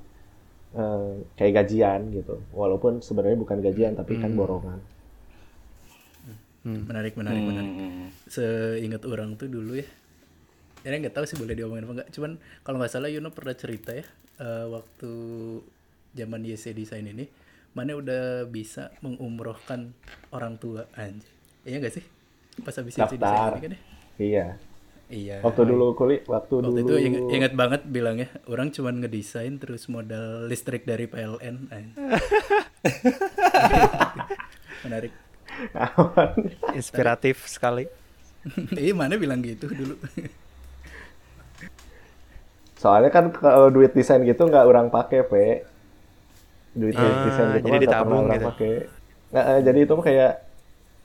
[0.76, 4.82] eh, kayak gajian gitu walaupun sebenarnya bukan gajian tapi kan borongan
[6.62, 7.74] Menarik, menarik, menarik.
[7.74, 8.08] Hmm.
[8.30, 9.88] Seingat orang tuh dulu ya.
[10.82, 12.10] Ini nggak tahu sih boleh diomongin apa enggak.
[12.10, 14.06] Cuman kalau nggak salah Yuno pernah cerita ya
[14.42, 15.12] eh, waktu
[16.12, 17.26] zaman YC Design ini,
[17.72, 19.94] mana udah bisa mengumrohkan
[20.34, 21.30] orang tua anjir.
[21.64, 22.04] Iya nggak sih?
[22.62, 23.52] Pas habis YC Design Daftar.
[23.54, 23.80] ini kan ya?
[24.20, 24.48] iya
[25.12, 25.44] Iya.
[25.44, 30.48] waktu dulu kuliah waktu, Waktu dulu itu inget, banget bilangnya orang cuman ngedesain terus modal
[30.48, 31.68] listrik dari PLN.
[31.68, 32.00] anjir.
[34.88, 35.12] menarik.
[36.74, 37.86] Inspiratif sekali.
[38.74, 40.02] Iya mana bilang gitu dulu.
[42.82, 45.46] Soalnya kan kalau duit desain gitu nggak orang pakai, Pe.
[46.74, 48.48] Duit Ah, desain gitu jadi nggak pernah ditabung orang gitu.
[48.50, 48.74] pakai.
[49.30, 50.32] Nggak, eh, jadi itu mah kayak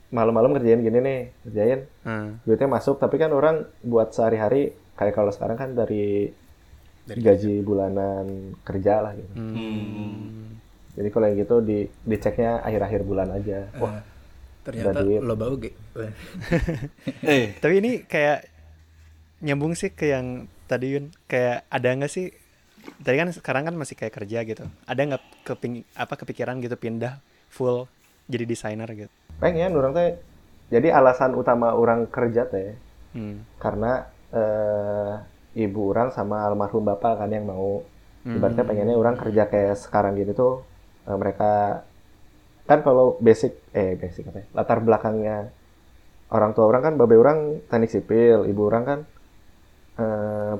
[0.08, 1.80] malam-malam kerjain gini nih, kerjain.
[2.00, 2.28] Hmm.
[2.42, 4.62] Duitnya masuk, tapi kan orang buat sehari-hari
[4.94, 6.32] kayak kalau sekarang kan dari,
[7.06, 8.26] gaji bulanan
[8.64, 9.30] kerja lah gitu.
[9.36, 10.58] Hmm.
[10.96, 13.68] Jadi kalau yang gitu di diceknya akhir-akhir bulan aja.
[13.76, 14.00] Wah,
[14.64, 15.20] Ternyata duit.
[15.20, 15.70] lo bau ge.
[17.22, 18.48] Eh, Tapi ini kayak
[19.38, 22.34] nyambung sih ke yang tadi Yun kayak ada nggak sih
[23.02, 27.18] tadi kan sekarang kan masih kayak kerja gitu ada nggak keping apa kepikiran gitu pindah
[27.50, 27.90] full
[28.26, 30.16] jadi desainer gitu pengen orang teh.
[30.66, 32.74] Jadi alasan utama orang kerja teh
[33.14, 33.62] hmm.
[33.62, 35.12] karena eh,
[35.62, 37.86] ibu orang sama almarhum bapak kan yang mau
[38.26, 40.66] ibaratnya pengennya orang kerja kayak sekarang gini tuh
[41.06, 41.82] eh, mereka
[42.66, 45.54] kan kalau basic eh basic apa ya, latar belakangnya
[46.34, 48.98] orang tua orang kan babe orang teknik sipil ibu orang kan
[50.00, 50.52] eh,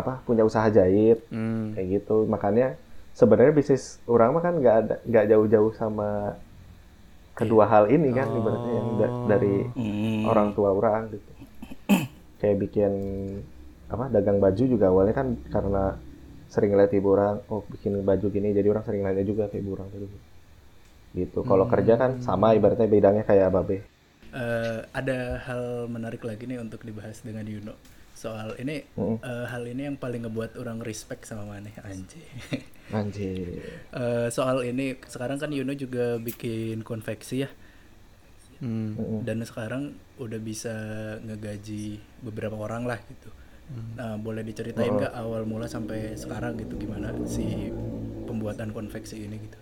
[0.00, 1.74] apa punya usaha jahit Hmm.
[1.74, 2.12] kayak gitu.
[2.32, 2.64] Makanya
[3.18, 6.04] sebenarnya bisnis orang mah kan nggak ada nggak jauh-jauh sama
[7.38, 10.24] kedua hal ini kan ibaratnya yang da- dari hmm.
[10.30, 11.30] orang tua orang gitu.
[12.40, 12.92] Kayak bikin
[13.94, 15.82] apa dagang baju juga awalnya kan karena
[16.52, 19.70] sering lihat ibu orang oh bikin baju gini jadi orang sering nanya juga ke ibu
[19.78, 20.06] orang dulu
[21.18, 21.40] gitu.
[21.48, 23.76] Kalau kerja kan sama ibaratnya bidangnya kayak babe
[24.36, 27.74] Eh, ada hal menarik lagi nih untuk dibahas dengan Yuno
[28.16, 32.24] soal ini eh, hal ini yang paling ngebuat orang respect sama Maneh anjir.
[32.90, 33.60] anjir
[34.00, 37.50] Eh, soal ini sekarang kan Yuno juga bikin konveksi ya.
[38.56, 39.20] Hmm.
[39.20, 40.72] dan sekarang udah bisa
[41.20, 43.28] ngegaji beberapa orang lah gitu.
[44.00, 46.80] Nah boleh diceritain nggak awal mula sampai sekarang gitu?
[46.80, 47.68] Gimana si
[48.24, 49.58] pembuatan konveksi ini gitu?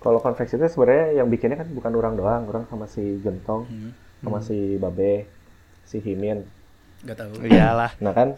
[0.00, 2.42] kalau konveksi itu sebenarnya yang bikinnya kan bukan orang doang.
[2.48, 3.68] Orang sama si gentong
[4.24, 5.28] sama si babe
[5.84, 6.40] si himin
[7.00, 7.32] Gak tahu.
[7.42, 8.36] iyalah nah kan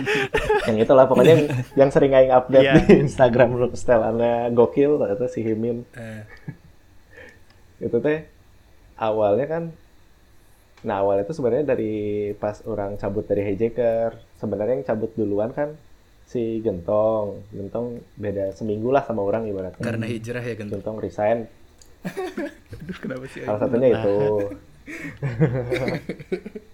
[0.66, 1.44] yang itulah pokoknya yang,
[1.76, 2.74] yang sering aing update Iya.
[2.82, 6.22] di Instagram lu setelannya gokil itu si himin Eh,
[7.80, 8.26] itu teh
[8.96, 9.62] awalnya kan
[10.82, 11.94] nah awalnya itu sebenarnya dari
[12.34, 15.78] pas orang cabut dari hijacker sebenarnya yang cabut duluan kan
[16.24, 17.86] si gentong gentong
[18.16, 20.82] beda seminggu lah sama orang ibaratnya karena hijrah ya Gentong.
[20.82, 21.46] gentong resign
[22.74, 23.46] Aduh kenapa sih?
[23.46, 24.14] salah satunya itu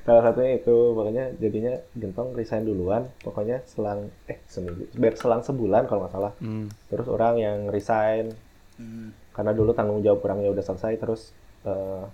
[0.00, 5.84] salah satunya itu makanya jadinya gentong resign duluan pokoknya selang eh seminggu biar selang sebulan
[5.86, 6.32] kalau nggak salah.
[6.40, 6.72] Hmm.
[6.88, 8.32] terus orang yang resign
[8.80, 9.12] Hmm.
[9.36, 11.36] karena dulu tanggung jawab orangnya udah selesai terus
[11.68, 12.04] eh,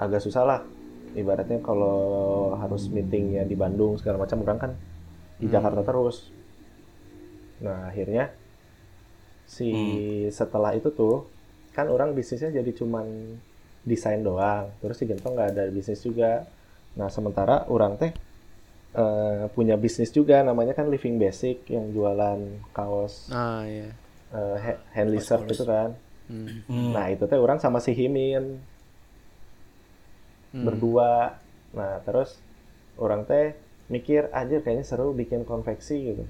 [0.00, 0.60] agak susah lah.
[1.14, 4.72] Ibaratnya kalau harus meetingnya di Bandung segala macam orang kan
[5.36, 6.32] di Jakarta terus.
[7.60, 8.32] Nah akhirnya
[9.44, 9.68] si
[10.32, 11.28] setelah itu tuh
[11.76, 13.36] kan orang bisnisnya jadi cuman
[13.84, 16.48] desain doang terus si Gentong nggak ada bisnis juga
[16.96, 18.12] nah sementara orang teh
[18.94, 22.40] eh, punya bisnis juga namanya kan Living Basic yang jualan
[22.72, 23.92] kaos ah iya
[24.34, 25.94] eh, ha- hand lizard itu kan.
[26.24, 26.64] Hmm.
[26.96, 28.58] Nah itu teh orang sama si Himin
[30.64, 31.36] berdua.
[31.76, 32.38] Nah terus
[32.98, 33.52] orang teh
[33.92, 36.24] mikir aja kayaknya seru bikin konveksi gitu.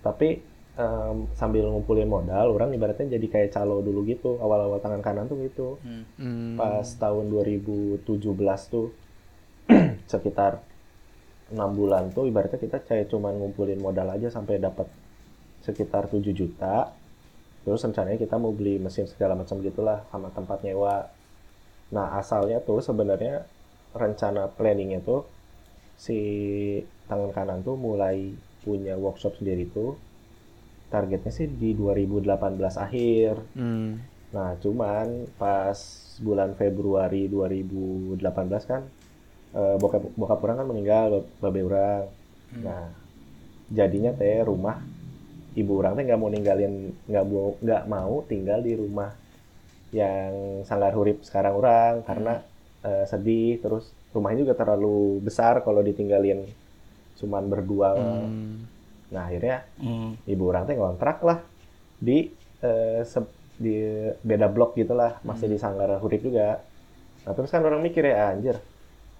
[0.00, 0.40] Tapi
[0.76, 4.36] em, sambil ngumpulin modal, orang ibaratnya jadi kayak calo dulu gitu.
[4.38, 5.80] Awal-awal tangan kanan tuh gitu.
[5.82, 6.56] Hmm.
[6.56, 8.06] Pas tahun 2017
[8.68, 8.92] tuh
[10.12, 10.62] sekitar
[11.46, 14.90] enam bulan tuh ibaratnya kita kayak cuma ngumpulin modal aja sampai dapat
[15.62, 16.90] sekitar 7 juta
[17.62, 21.06] terus rencananya kita mau beli mesin segala macam gitulah sama tempat nyewa
[21.94, 23.46] nah asalnya tuh sebenarnya
[23.94, 25.22] rencana planningnya tuh
[25.94, 26.18] si
[27.06, 28.34] tangan kanan tuh mulai
[28.66, 29.94] punya workshop sendiri tuh
[30.86, 34.16] targetnya sih di 2018 akhir Hmm.
[34.34, 35.78] Nah, cuman pas
[36.20, 38.20] bulan Februari 2018
[38.66, 38.82] kan
[39.54, 42.04] eh, bokap bokap orang kan meninggal, babe orang.
[42.60, 42.90] Nah,
[43.70, 44.82] jadinya teh rumah
[45.56, 49.10] ibu orang teh nggak mau ninggalin nggak mau nggak mau tinggal di rumah
[49.94, 52.44] yang sanggar hurip sekarang orang karena
[52.84, 56.44] eh, sedih terus rumahnya juga terlalu besar kalau ditinggalin
[57.16, 57.96] cuman berdua.
[57.96, 58.75] Hmm.
[59.14, 60.18] Nah, akhirnya Hmm.
[60.26, 61.38] ibu orang teh ngontrak lah
[61.98, 62.30] di
[62.60, 63.76] eh, se- di
[64.20, 66.60] beda blok gitulah masih di Sanggara Hurip juga
[67.24, 68.56] nah terus kan orang mikir ya anjir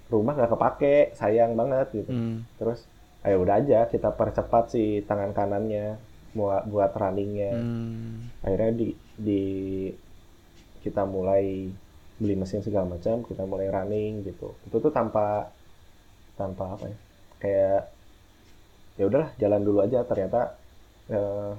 [0.09, 2.45] rumah nggak kepake sayang banget gitu Hmm.
[2.57, 2.85] terus
[3.25, 5.97] ayo udah aja kita percepat si tangan kanannya
[6.33, 8.29] buat buat runningnya Hmm.
[8.45, 9.43] akhirnya di di
[10.85, 11.67] kita mulai
[12.17, 15.51] beli mesin segala macam kita mulai running gitu itu tuh tanpa
[16.37, 16.97] tanpa apa ya
[17.43, 17.81] kayak
[18.97, 20.03] ya udahlah jalan dulu aja.
[20.05, 20.57] Ternyata
[21.13, 21.53] eh,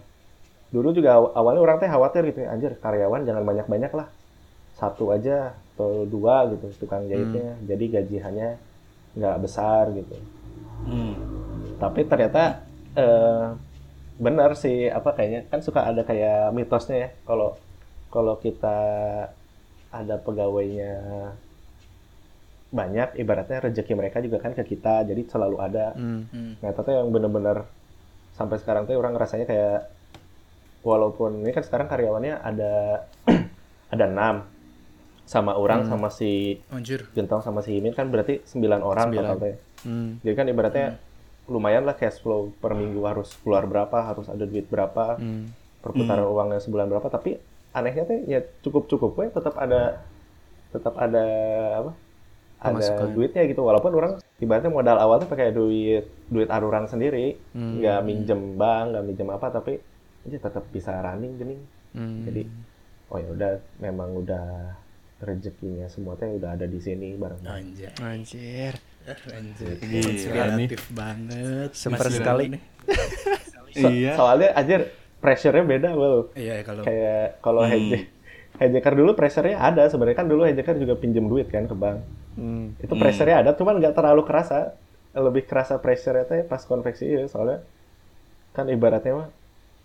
[0.73, 4.07] dulu juga aw- awalnya orang teh khawatir gitu ya anjir karyawan jangan banyak banyak lah.
[4.77, 7.57] Satu aja atau dua gitu tukang jahitnya.
[7.65, 8.49] Jadi gajiannya
[9.17, 10.17] nggak besar gitu.
[10.77, 11.17] Hmm.
[11.81, 12.61] tapi ternyata
[12.93, 13.47] eh,
[14.17, 17.09] benar sih apa kayaknya kan suka ada kayak mitosnya ya.
[17.25, 17.57] Kalau
[18.13, 18.77] kalau kita
[19.93, 20.93] ada pegawainya
[22.68, 26.28] banyak ibaratnya rezeki mereka juga kan ke kita jadi selalu ada Hmm.
[26.28, 26.53] Hmm.
[26.59, 27.63] nah itu yang bener-bener
[28.34, 29.88] sampai sekarang tuh orang rasanya kayak
[30.82, 32.74] walaupun ini kan sekarang karyawannya ada
[33.93, 34.36] ada enam
[35.24, 37.03] sama orang sama si Anjir.
[37.11, 39.24] Gentong sama si Himin kan berarti 9 orang Sembilan.
[39.26, 39.55] total teh.
[39.84, 40.09] Hmm.
[40.22, 40.88] Jadi kan ibaratnya
[41.47, 45.51] lumayan lah cash flow per minggu harus keluar berapa, harus ada duit berapa, Hmm.
[45.80, 47.07] perputaran uangnya sebulan berapa.
[47.09, 47.36] Tapi
[47.74, 49.99] anehnya tuh ya cukup-cukup we tetap ada
[50.70, 51.26] tetap ada
[51.78, 51.91] apa?
[52.58, 53.08] Ada Pemasukan.
[53.12, 53.62] duitnya gitu.
[53.62, 57.78] Walaupun orang ibaratnya modal awalnya pakai duit duit aruran sendiri, Hmm.
[57.78, 59.78] nggak minjem bank, nggak minjem apa, tapi
[60.24, 61.55] aja tetap bisa running gini.
[61.91, 62.26] Hmm.
[62.26, 62.41] Jadi
[63.08, 64.74] oh ya udah memang udah
[65.18, 67.41] rezekinya semua teh udah ada di sini bareng.
[67.43, 67.89] Anjir.
[67.97, 68.74] Anjir.
[69.28, 69.76] Anjir.
[69.80, 71.70] Gila Konspiratif banget.
[71.72, 72.43] Masih sekali.
[72.49, 72.62] nih.
[73.72, 74.14] So- Iya.
[74.14, 74.82] Soalnya anjir
[75.18, 76.34] pressure-nya beda well.
[76.34, 78.01] Iya kalau Kayak kalau Hmm.
[78.58, 79.84] Hedgeker dulu pressure-nya ada.
[79.89, 81.97] Sebenarnya kan dulu Hedgeker juga pinjem duit kan ke bank.
[82.38, 82.74] Hmm.
[82.82, 84.74] Itu pressure-nya ada, cuman nggak terlalu kerasa.
[85.18, 87.66] Lebih kerasa pressure-nya teh pas konveksi ya, soalnya
[88.53, 89.28] kan ibaratnya mah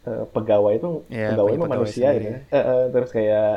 [0.09, 2.25] eh, pegawai itu Iya, pegawai pegawai manusia sendiri.
[2.25, 2.37] gitu.
[2.53, 3.53] Eh, eh, terus kayak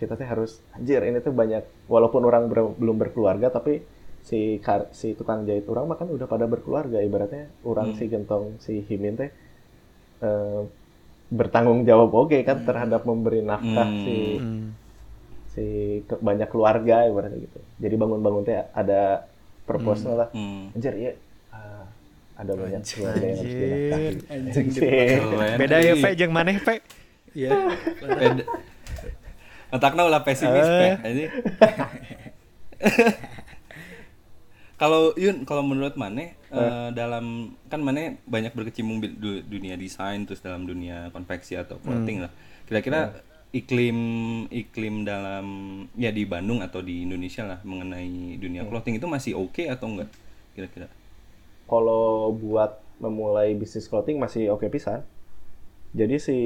[0.00, 3.84] kita teh harus anjir ini tuh banyak walaupun orang ber- belum berkeluarga tapi
[4.24, 8.56] si kar- si tukang jahit orang mah kan udah pada berkeluarga ibaratnya orang si gentong
[8.64, 9.30] si Himin teh
[10.24, 10.60] eh,
[11.30, 14.02] bertanggung jawab oke kan terhadap memberi nafkah Hmm.
[14.02, 14.66] si Hmm.
[15.48, 15.64] si
[16.04, 17.58] ke- banyak keluarga ibaratnya gitu.
[17.78, 19.26] Jadi bangun-bangun teh ada
[19.62, 20.28] purpose-nya lah.
[20.30, 20.70] Hmm.
[20.72, 21.12] Anjir ya
[21.48, 21.86] ah,
[22.36, 22.94] ada banyak Anjir.
[22.96, 24.06] keluarga yang harus dinafkahi.
[24.28, 24.62] Anjir.
[24.74, 25.56] Keren.
[25.56, 26.74] Beda ya, Ih, Pe, jeung maneh, Pe.
[27.32, 27.50] Iya.
[28.00, 28.44] Beda.
[29.70, 30.94] Otaknya ulah pesimis, Eh.
[30.98, 31.22] Pe.
[34.80, 40.24] Kalau Yun, kalau menurut Mane eh, dalam kan Mane banyak berkecimpung di du- dunia desain
[40.24, 42.32] terus dalam dunia konveksi atau clothing lah.
[42.64, 43.12] Kira-kira
[43.52, 43.98] iklim
[44.48, 45.46] iklim dalam
[45.98, 50.08] ya di Bandung atau di Indonesia lah mengenai dunia clothing itu masih oke atau enggak?
[50.56, 50.88] Kira-kira.
[51.68, 55.04] Kalau buat memulai bisnis clothing masih oke pisan.
[55.92, 56.38] Jadi si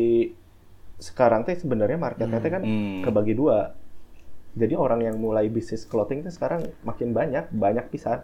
[0.98, 3.06] sekarang teh sebenarnya marketnya teh kan Hmm.
[3.06, 3.78] kebagi dua.
[4.54, 8.22] Jadi orang yang mulai bisnis clothing teh sekarang makin banyak, banyak pisan.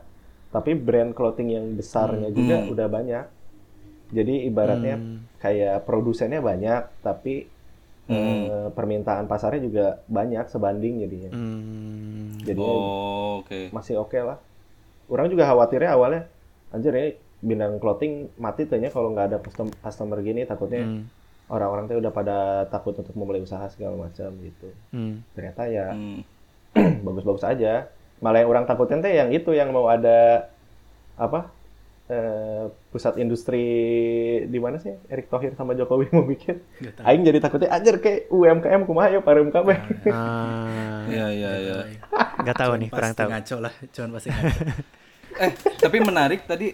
[0.48, 2.70] Tapi brand clothing yang besarnya juga Hmm.
[2.70, 3.24] udah banyak.
[4.10, 4.98] Jadi ibaratnya
[5.38, 7.46] kayak produsennya banyak, tapi
[8.08, 11.30] eh, permintaan pasarnya juga banyak sebanding jadinya.
[11.30, 12.34] Hmm.
[12.40, 13.70] Jadinya Oh, oke.
[13.70, 14.34] masih oke lah.
[15.06, 16.26] Orang juga khawatirnya awalnya,
[16.68, 21.06] anjir ya bidang clothing mati tehnya kalau nggak ada custom- customer gini takutnya Hmm.
[21.50, 24.68] Orang-orang tuh udah pada takut untuk memulai usaha segala macam gitu.
[24.90, 25.20] Hmm.
[25.34, 26.22] Ternyata ya Hmm.
[27.06, 27.90] bagus-bagus aja.
[28.20, 30.46] Malah yang orang takutin teh yang itu yang mau ada
[31.16, 31.48] apa
[32.06, 33.64] eh, pusat industri
[34.44, 36.58] di mana sih Erick Thohir sama Jokowi mau bikin.
[37.00, 39.78] Aing jadi takutnya anjir kayak UMKM kumaha ya pareum kabeh.
[40.08, 41.76] Ah, Iya, iya, iya.
[42.38, 43.28] nggak tahu nih, kurang tahu.
[43.28, 44.62] ngaco lah, cuman pasti ngaco.
[45.42, 46.70] eh tapi menarik tadi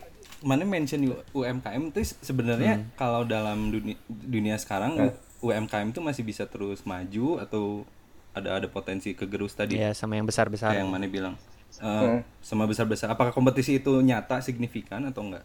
[0.47, 1.03] mana mention
[1.35, 5.11] UMKM itu sebenarnya kalau dalam dunia dunia sekarang
[5.43, 7.83] UMKM itu masih bisa terus maju atau
[8.31, 9.75] ada ada potensi kegerus tadi?
[9.81, 10.71] Iya, sama yang besar-besar.
[10.71, 11.35] kayak yang mana bilang?
[11.83, 13.11] Eh, sama besar-besar.
[13.11, 15.45] Apakah kompetisi itu nyata signifikan atau enggak?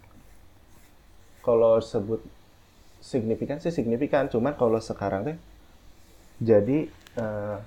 [1.41, 2.21] kalau sebut
[3.01, 4.29] signifikan sih signifikan.
[4.29, 5.37] Cuman kalau sekarang teh
[6.41, 6.87] jadi
[7.17, 7.57] eh,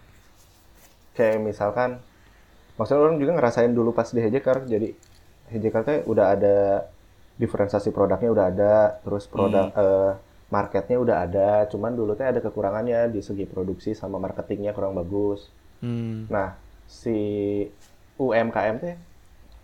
[1.14, 1.98] kayak misalkan
[2.74, 4.88] maksudnya orang juga ngerasain dulu pas di Hejeker jadi
[5.50, 6.56] Hejeker teh udah ada
[7.34, 10.12] diferensiasi produknya udah ada terus produk eh,
[10.50, 15.50] marketnya udah ada cuman dulu teh ada kekurangannya di segi produksi sama marketingnya kurang bagus
[15.84, 16.24] Hmm.
[16.32, 16.56] Nah,
[16.88, 17.16] si
[18.16, 18.96] UMKM teh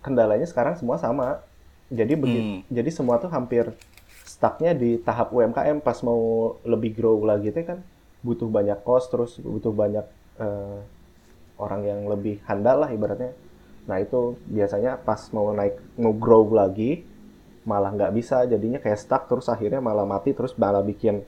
[0.04, 1.40] kendalanya sekarang semua sama.
[1.90, 3.72] Jadi begitu, jadi semua tuh hampir
[4.22, 7.82] stucknya di tahap UMKM pas mau lebih grow lagi teh kan
[8.22, 10.06] butuh banyak cost terus butuh banyak
[10.38, 10.78] eh,
[11.58, 13.34] orang yang lebih handal lah ibaratnya.
[13.90, 17.02] Nah itu biasanya pas mau naik mau grow lagi
[17.68, 21.20] malah nggak bisa jadinya kayak stuck terus akhirnya malah mati terus malah bikin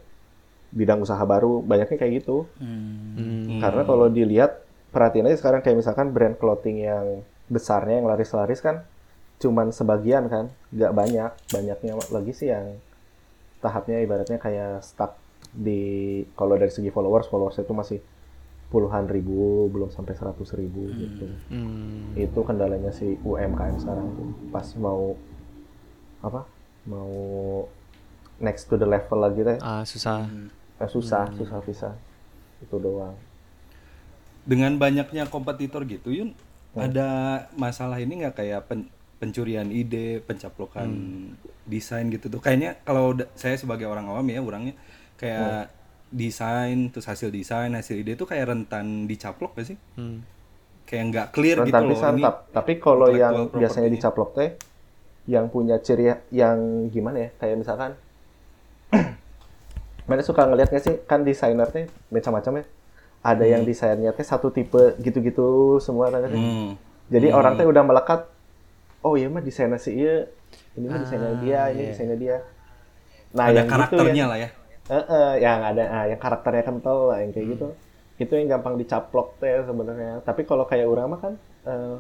[0.73, 2.49] bidang usaha baru banyaknya kayak gitu.
[2.57, 3.61] Hmm.
[3.61, 7.21] Karena kalau dilihat perhatiin aja sekarang kayak misalkan brand clothing yang
[7.53, 8.89] besarnya yang laris-laris kan
[9.43, 11.31] cuman sebagian kan, nggak banyak.
[11.51, 12.79] Banyaknya lagi sih yang
[13.59, 15.19] tahapnya ibaratnya kayak stuck
[15.51, 17.99] di kalau dari segi followers, followers itu masih
[18.73, 21.27] puluhan ribu, belum sampai seratus ribu gitu.
[21.53, 22.17] Hmm.
[22.17, 24.31] Itu kendalanya si UMKM sekarang tuh.
[24.49, 25.19] Pas mau
[26.23, 26.47] apa?
[26.87, 27.13] Mau
[28.39, 30.27] next to the level lagi teh, Ah, susah.
[30.79, 31.89] eh, susah, susah bisa.
[32.59, 33.15] Itu doang.
[34.43, 36.35] Dengan banyaknya kompetitor gitu, Yun,
[36.75, 37.09] ada
[37.55, 38.91] masalah ini nggak kayak pen-
[39.23, 40.89] pencurian ide, pencaplokan
[41.63, 42.43] desain gitu tuh.
[42.43, 44.75] Kayaknya kalau saya sebagai orang awam ya, orangnya
[45.15, 45.71] kayak
[46.11, 49.79] desain, terus hasil desain, hasil ide itu kayak rentan dicaplok gak sih?
[49.95, 50.27] Hmm.
[50.83, 51.91] Kayak nggak clear gitu rentan loh.
[51.95, 54.51] pisan, Ini tap- tapi kalau yang biasanya dicaplok teh
[55.27, 57.31] yang punya ciri yang gimana ya?
[57.39, 57.91] Kayak misalkan
[60.09, 60.99] mana suka ngeliat sih?
[61.07, 62.65] Kan desainer teh macam-macam ya.
[63.23, 66.75] Ada yang desainnya teh satu tipe gitu-gitu semua kan Hmm.
[67.07, 68.27] jadi orang teh udah melekat
[69.03, 70.27] oh iya mah desainer si iya
[70.79, 72.37] ini mah desainer dia ini desainer dia.
[73.37, 74.49] Nah ada yang karakternya gitu yang, lah ya.
[74.91, 77.67] Heeh, yang ada ah, yang karakternya kental lah yang kayak gitu.
[78.19, 80.21] Itu yang gampang dicaplok teh sebenarnya.
[80.27, 81.35] Tapi kalau kayak orang mah kan
[81.67, 81.97] eh,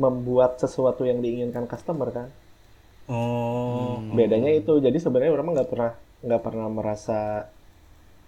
[0.00, 2.28] membuat sesuatu yang diinginkan customer kan?
[3.10, 3.98] Oh.
[4.14, 4.78] bedanya itu.
[4.78, 5.92] Jadi sebenarnya orang mah nggak pernah
[6.22, 7.20] nggak pernah merasa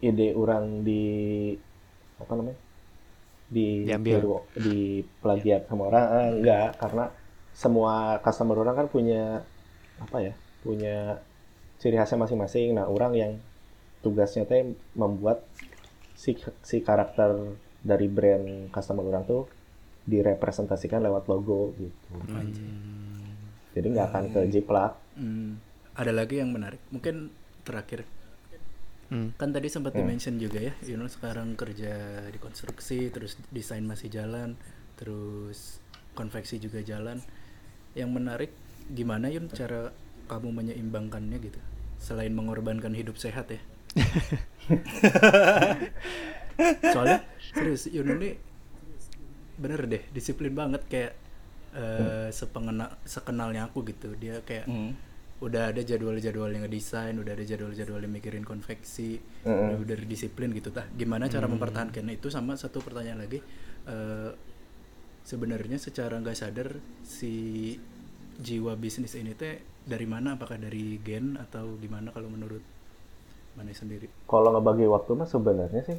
[0.03, 1.05] ide orang di
[2.19, 2.59] apa namanya?
[3.53, 4.13] Di Diambil.
[4.19, 4.79] tiru- di
[5.23, 6.05] plagiat sama orang.
[6.11, 7.05] Ah, enggak karena
[7.55, 9.23] semua customer orang kan punya
[10.03, 10.35] apa ya
[10.67, 11.23] punya
[11.79, 12.75] ciri khasnya masing-masing.
[12.75, 13.33] Nah orang yang
[14.03, 14.67] tugasnya teh
[14.99, 15.47] membuat
[16.19, 16.35] si
[16.67, 19.43] si karakter dari brand customer orang tuh
[20.05, 22.13] direpresentasikan lewat logo gitu
[23.73, 25.61] jadi nggak akan ke jiplak Hmm,
[25.93, 26.81] ada lagi yang menarik.
[26.89, 27.29] Mungkin
[27.65, 28.09] terakhir.
[29.13, 29.37] Hmm.
[29.37, 34.57] Kan tadi sempat di-mention juga ya, Yuno sekarang kerja di konstruksi, terus desain masih jalan,
[34.97, 35.85] terus
[36.17, 37.21] konveksi juga jalan.
[37.93, 38.51] Yang menarik
[38.89, 39.93] gimana Yun cara
[40.33, 41.61] kamu menyeimbangkannya gitu?
[42.01, 43.61] Selain mengorbankan hidup sehat ya.
[46.97, 47.21] Soalnya
[47.53, 48.41] serius Yun ini
[49.59, 51.13] bener deh disiplin banget kayak
[51.73, 54.13] eh, sepengena sekenalnya aku gitu.
[54.17, 54.93] Dia kayak Hmm.
[55.43, 60.87] udah ada jadwal-jadwalnya ngedesain udah ada jadwal-jadwalnya mikirin konveksi udah, udah disiplin gitu tah.
[60.95, 62.31] Gimana cara mempertahankan itu?
[62.31, 63.43] Sama satu pertanyaan lagi
[63.89, 64.31] eh,
[65.27, 66.69] sebenarnya secara nggak sadar
[67.03, 67.75] si
[68.39, 70.39] jiwa bisnis ini teh dari mana?
[70.39, 72.63] Apakah dari gen atau gimana kalau menurut
[73.59, 74.07] mana sendiri?
[74.31, 75.99] Kalau ngebagi waktu mah sebenarnya sih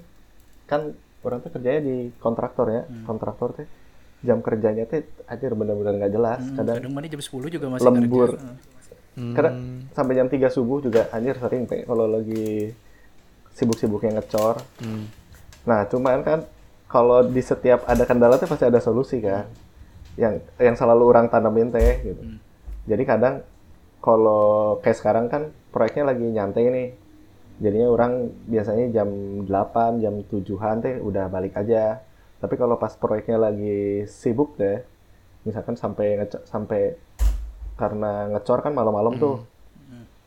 [0.63, 3.67] kan orang tuh kerjanya di kontraktor ya kontraktor teh
[4.19, 7.85] jam kerjanya teh aja bener-bener nggak jelas Hmm, kadang kadang mana jam 10 juga masih
[7.85, 8.29] lembur.
[9.13, 9.33] Hmm.
[9.33, 9.55] kadang
[9.91, 12.71] sampai jam 3 subuh juga anjir sering teh kalau lagi
[13.51, 15.05] sibuk-sibuknya ngecor Hmm.
[15.63, 16.39] nah cuman kan
[16.85, 19.45] kalau di setiap ada kendala teh pasti ada solusi kan
[20.13, 22.21] yang yang selalu orang tanamin teh gitu
[22.83, 23.35] jadi kadang
[23.97, 24.43] kalau
[24.79, 26.87] kayak sekarang kan proyeknya lagi nyantai nih
[27.63, 28.11] jadinya orang
[28.45, 29.09] biasanya jam
[29.47, 32.03] 8 jam 7-an teh udah balik aja.
[32.37, 34.83] Tapi kalau pas proyeknya lagi sibuk deh
[35.43, 36.99] misalkan sampai ngeco- sampai
[37.73, 39.35] karena ngecor kan malam-malam tuh.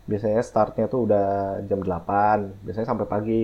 [0.07, 1.29] Biasanya startnya tuh udah
[1.63, 3.43] jam 8 biasanya sampai pagi.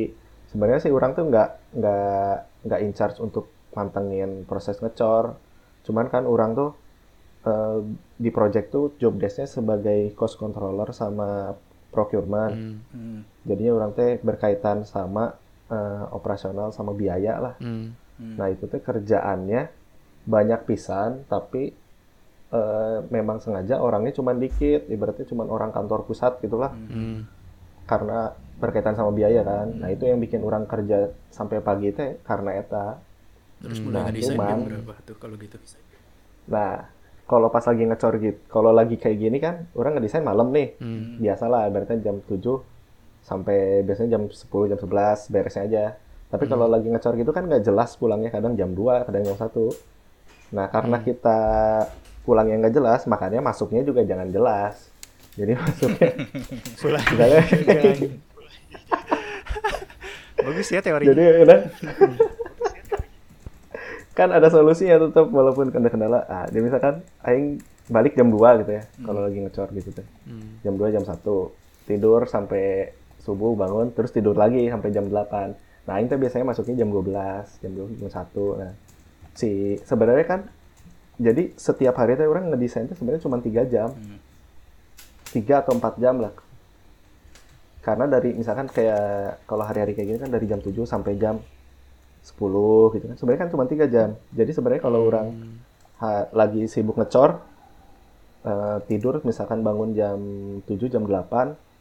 [0.48, 2.34] Sebenarnya sih orang tuh nggak nggak
[2.64, 5.36] nggak in charge untuk mantengin proses ngecor.
[5.82, 6.70] Cuman kan orang tuh
[7.42, 7.78] eh,
[8.16, 11.52] di project tuh job desk-nya sebagai cost controller sama
[11.90, 12.54] procurement.
[12.54, 12.78] Hmm.
[12.94, 13.20] Hmm.
[13.42, 15.34] Jadinya orang teh berkaitan sama
[15.68, 17.94] eh, operasional sama biaya lah Hmm.
[18.38, 19.66] Nah itu tuh kerjaannya
[20.24, 21.72] banyak pisan, tapi
[22.50, 27.24] eh, memang sengaja orangnya cuma dikit, ibaratnya cuma orang kantor pusat gitulah, Hmm.
[27.82, 29.72] karena berkaitan sama biaya kan.
[29.74, 33.00] Nah itu yang bikin orang kerja sampai pagi teh karena eta.
[33.58, 35.54] terus Hmm, mulai nah, cuman- berapa tuh kalau gitu
[36.46, 36.82] Nah,
[37.24, 40.74] kalau pas lagi ngecor gitu, kalau lagi kayak gini kan, orang ngedesain malam nih.
[40.76, 41.16] Hmm.
[41.16, 42.58] Biasalah, berarti jam 7
[43.22, 45.84] sampai biasanya jam 10, jam 11 beresnya aja.
[46.32, 49.70] Tapi kalau lagi ngecor gitu kan nggak jelas pulangnya, kadang jam 2, kadang jam 1.
[50.52, 51.38] Nah, karena kita
[52.24, 54.90] pulangnya nggak jelas, makanya masuknya juga jangan jelas.
[55.32, 56.10] Jadi masuknya,
[56.82, 57.04] Pulang.
[57.08, 57.42] misalnya,
[60.42, 61.06] Bagus ya teori.
[61.06, 61.60] jadi udah.
[64.12, 66.20] kan ada solusinya tetap walaupun ada kendala.
[66.28, 70.04] Ah, dia misalkan aing balik jam 2 gitu ya, kalau lagi ngecor gitu.
[70.28, 70.60] Hmm.
[70.60, 71.16] Jam 2 jam 1
[71.88, 72.92] tidur sampai
[73.22, 75.54] subuh bangun terus tidur lagi sampai jam 8.
[75.82, 78.60] Nah, teh biasanya masuknya jam 12, jam 12 jam 1.
[78.60, 78.72] Nah,
[79.34, 80.40] si sebenarnya kan
[81.18, 83.90] jadi setiap hari teh orang ngedesain teh sebenarnya cuma 3 jam.
[85.32, 86.34] 3 atau 4 jam lah.
[87.82, 91.42] Karena dari misalkan kayak kalau hari-hari kayak gini kan dari jam 7 sampai jam
[92.22, 93.16] 10 gitu kan.
[93.18, 94.14] Sebenarnya kan cuma 3 jam.
[94.30, 95.58] Jadi sebenarnya kalau orang
[95.98, 97.42] ha- lagi sibuk ngecor
[98.46, 100.18] eh, tidur misalkan bangun jam
[100.62, 101.71] 7 jam 8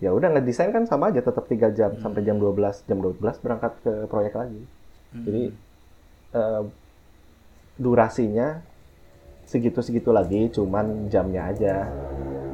[0.00, 3.72] ya udah ngedesain kan sama aja tetap 3 jam sampai jam 12 jam 12 berangkat
[3.84, 4.62] ke proyek lagi.
[5.12, 5.44] Jadi
[6.34, 6.62] eh,
[7.80, 8.60] durasinya
[9.50, 11.74] segitu-segitu lagi, cuman jamnya aja.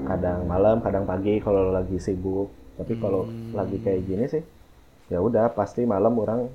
[0.06, 2.48] Kadang malam, kadang pagi kalau lagi sibuk.
[2.80, 4.44] Tapi kalau lagi kayak gini sih,
[5.12, 6.48] ya udah pasti malam orang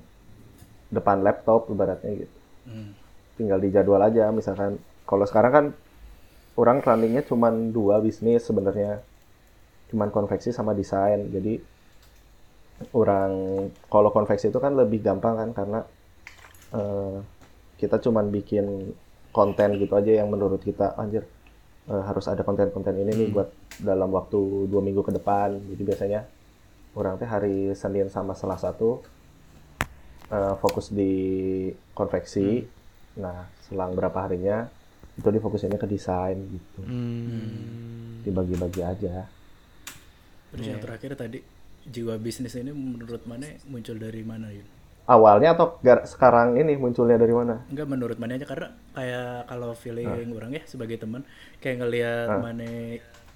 [0.89, 2.37] depan laptop ibaratnya gitu.
[2.65, 2.93] Hmm.
[3.37, 4.33] Tinggal dijadwal aja.
[4.33, 5.65] Misalkan kalau sekarang kan
[6.57, 9.01] orang runningnya cuman dua bisnis sebenarnya,
[9.91, 11.27] cuman konveksi sama desain.
[11.27, 11.59] Jadi
[12.95, 13.31] orang
[13.91, 15.79] kalau konveksi itu kan lebih gampang kan karena
[16.73, 17.17] eh,
[17.77, 18.95] kita cuman bikin
[19.31, 21.27] konten gitu aja yang menurut kita anjir
[21.91, 23.49] eh, harus ada konten-konten ini nih buat
[23.83, 25.59] dalam waktu dua minggu ke depan.
[25.59, 26.21] Jadi biasanya
[26.95, 29.03] orang teh hari Senin sama Selasa tuh
[30.31, 31.13] eh, fokus di
[31.93, 32.63] konveksi.
[33.19, 34.65] Nah selang berapa harinya
[35.19, 36.81] itu difokusinnya ke desain gitu.
[36.87, 38.21] Hmm.
[38.21, 39.25] dibagi-bagi aja
[40.51, 41.39] Terus yang terakhir tadi
[41.87, 44.67] jiwa bisnis ini menurut mana muncul dari mana Yun?
[45.09, 47.65] awalnya atau gar- sekarang ini munculnya dari mana?
[47.67, 51.25] Enggak menurut mana aja karena kayak kalau feeling orang ya sebagai teman
[51.59, 52.69] kayak ngelihat mana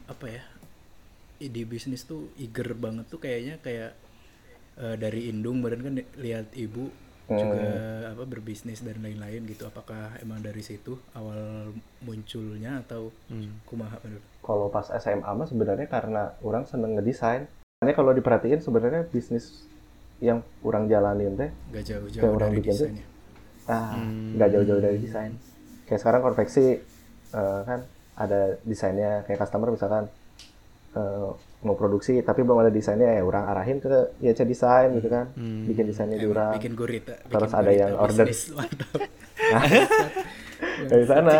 [0.05, 0.43] apa ya
[1.41, 3.91] ide bisnis tuh eager banget tuh kayaknya kayak
[4.80, 6.88] eh, dari indung badan kan lihat ibu
[7.26, 7.65] juga
[8.13, 11.73] apa berbisnis dan lain-lain gitu apakah emang dari situ awal
[12.05, 13.09] munculnya atau
[13.65, 17.49] kumaha menurut kalau pas SMA mah sebenarnya karena orang seneng ngedesain.
[17.82, 19.65] Makanya kalau diperhatiin sebenarnya bisnis
[20.21, 22.88] yang orang jalanin teh nggak jauh-jauh Kayak orang dari bikin tuh.
[22.88, 23.05] desainnya
[23.65, 23.97] ah
[24.38, 25.34] nggak jauh-jauh dari desain.
[25.89, 26.65] Kayak sekarang konveksi
[27.34, 27.80] eh, kan
[28.15, 30.05] ada desainnya kayak customer misalkan
[30.93, 31.30] eh,
[31.61, 33.87] mau produksi tapi belum ada desainnya ya orang arahin ke
[34.19, 35.31] IC desain gitu kan.
[35.37, 36.57] Bikin desainnya di orang.
[36.57, 38.25] bikin gurita Terus bikin ada gurita yang order.
[38.25, 38.99] bisnis, mantap
[40.85, 41.31] Dari sana.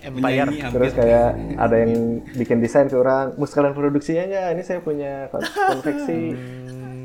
[0.00, 0.48] Empire.
[0.48, 0.70] Hampir.
[0.72, 1.92] Terus kayak ada yang
[2.32, 6.32] bikin desain ke orang, mau sekalian produksinya ya, ini saya punya kon- konveksi,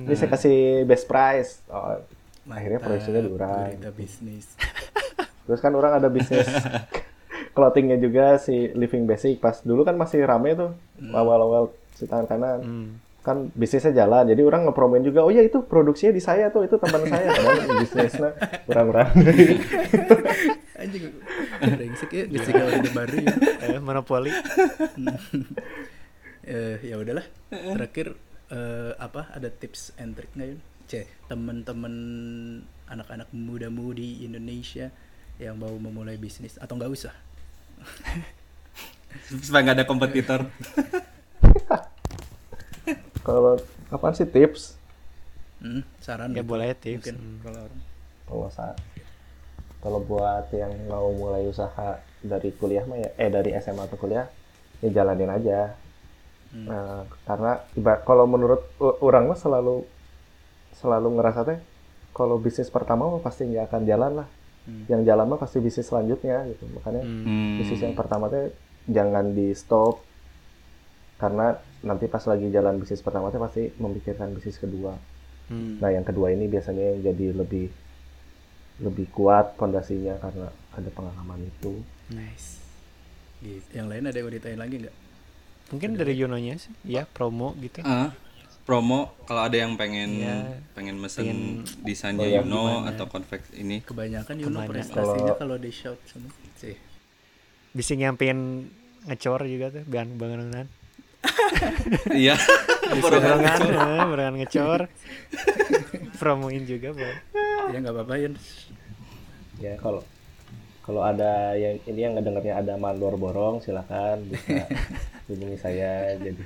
[0.02, 1.60] ini saya kasih best price.
[1.68, 2.00] Oh,
[2.48, 3.68] akhirnya produksinya di orang.
[3.92, 4.56] bisnis
[5.46, 6.48] Terus kan orang ada bisnis
[7.56, 9.38] clothingnya juga si Living Basic.
[9.38, 10.72] Pas dulu kan masih rame tuh
[11.12, 12.60] awal-awal si tangan kanan.
[13.26, 15.26] Kan bisnisnya jalan, jadi orang ngepromoin juga.
[15.26, 17.34] Oh ya itu produksinya di saya tuh, itu teman saya.
[17.34, 18.30] Padahal bisnisnya
[18.70, 19.10] orang-orang.
[20.76, 21.08] anjing
[21.64, 23.34] brengsek ya bisnis orde baru ya
[23.64, 24.28] Eh, monopoli.
[26.46, 28.14] eh ya udahlah terakhir
[28.54, 31.96] eh, apa ada tips and trick nggak yun ceh teman-teman
[32.86, 34.94] anak-anak muda-mudi Indonesia
[35.42, 37.16] yang mau memulai bisnis atau nggak usah
[39.42, 40.42] Supaya nggak ada kompetitor.
[43.26, 43.58] Kalau
[43.90, 44.78] apaan sih tips?
[45.60, 46.50] Hmm, saran Ya gitu.
[46.54, 47.10] boleh tips.
[47.10, 47.80] mungkin kalau orang
[48.26, 48.78] Kalau saat
[49.82, 54.26] kalau buat yang mau mulai usaha dari kuliah mah ya eh dari SMA atau kuliah
[54.82, 55.78] ya jalanin aja.
[56.66, 57.62] Nah, karena
[58.02, 59.86] kalau menurut orang mah selalu
[60.82, 61.60] selalu ngerasa teh
[62.18, 64.28] kalau bisnis pertama mah pasti nggak akan jalan lah.
[64.90, 66.66] Yang jalan mah pasti bisnis selanjutnya gitu.
[66.66, 67.62] Makanya Hmm.
[67.62, 68.50] bisnis yang pertama teh
[68.90, 70.02] jangan di stop
[71.22, 71.56] karena
[71.86, 74.98] nanti pas lagi jalan bisnis pertama teh pasti memikirkan bisnis kedua.
[75.46, 75.78] Hmm.
[75.78, 77.70] Nah, yang kedua ini biasanya yang jadi lebih
[78.82, 81.80] lebih kuat fondasinya karena ada pengalaman itu.
[82.12, 82.66] Nice.
[83.46, 83.68] gitu.
[83.78, 84.96] yang lain ada yang mau ditanyain lagi nggak
[85.70, 87.82] Mungkin dari Yunonya sih, ya promo gitu.
[87.86, 88.14] Ah,
[88.66, 90.38] promo kalau ada yang pengen Iya.
[90.74, 96.02] pengen mesen desainnya Oh, ya, Yuno atau konveks ini kebanyakan Yuno prestasinya kalau di shout
[96.10, 96.74] semua sih
[97.76, 98.72] Bisa nyampein
[99.06, 100.66] ngecor juga tuh, bahan bangunan.
[102.26, 102.36] Iya
[102.86, 104.82] Barengan, eh, barengan ngecor.
[106.22, 107.18] Promoin juga, Bang.
[107.74, 108.34] ya nggak apa-apa Yun
[109.58, 110.06] Ya kalau
[110.86, 114.70] Kalau ada yang ini yang ngedengarnya ada mandor borong silakan bisa
[115.28, 116.46] hubungi saya jadi.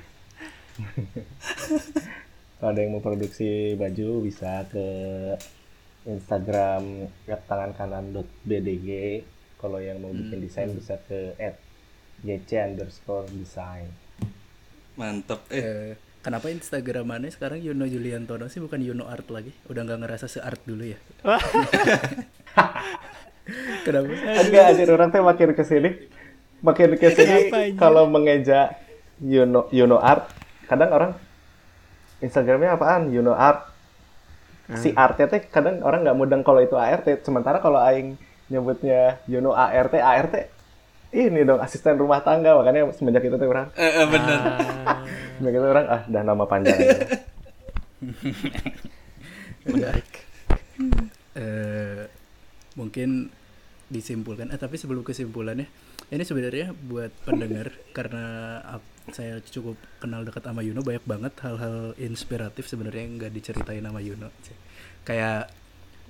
[2.56, 4.86] Kalau ada yang mau produksi baju bisa ke
[6.08, 8.88] Instagram tangankanan.bdg.
[9.60, 11.36] Kalau yang mau bikin desain bisa ke
[12.24, 13.92] @yc underscore design.
[15.00, 15.40] Mantep.
[15.48, 15.90] Eh, Eh,
[16.20, 19.56] kenapa Instagramannya sekarang Yuno Juliantono sih bukan Yuno Art lagi?
[19.66, 20.98] Udah nggak ngerasa se-art dulu ya?
[23.82, 24.06] Kenapa?
[24.46, 25.90] Enggak, anjir orang teh makin ke sini
[26.60, 27.78] makin ke sini Kenapa, anjir?
[27.80, 28.60] kalau mengeja
[29.18, 30.28] Yuno Yuno Art,
[30.68, 31.12] kadang orang
[32.20, 33.08] Instagramnya apaan?
[33.10, 33.72] Yuno Art.
[34.70, 38.14] Si artnya teh kadang orang nggak mudeng kalau itu ART, sementara kalau aing
[38.46, 40.34] nyebutnya Yuno ART, ART
[41.10, 44.38] ini dong asisten rumah tangga makanya semenjak itu tuh orang eh, eh, bener.
[45.36, 46.78] semenjak itu orang ah dah nama panjang.
[49.70, 50.08] Menarik.
[51.36, 52.06] eh
[52.78, 53.28] mungkin
[53.90, 55.66] disimpulkan eh tapi sebelum kesimpulannya
[56.10, 58.58] ini sebenarnya buat pendengar karena
[59.10, 63.98] saya cukup kenal dekat sama Yuno banyak banget hal-hal inspiratif sebenarnya yang nggak diceritain sama
[63.98, 64.30] Yuno
[65.02, 65.50] kayak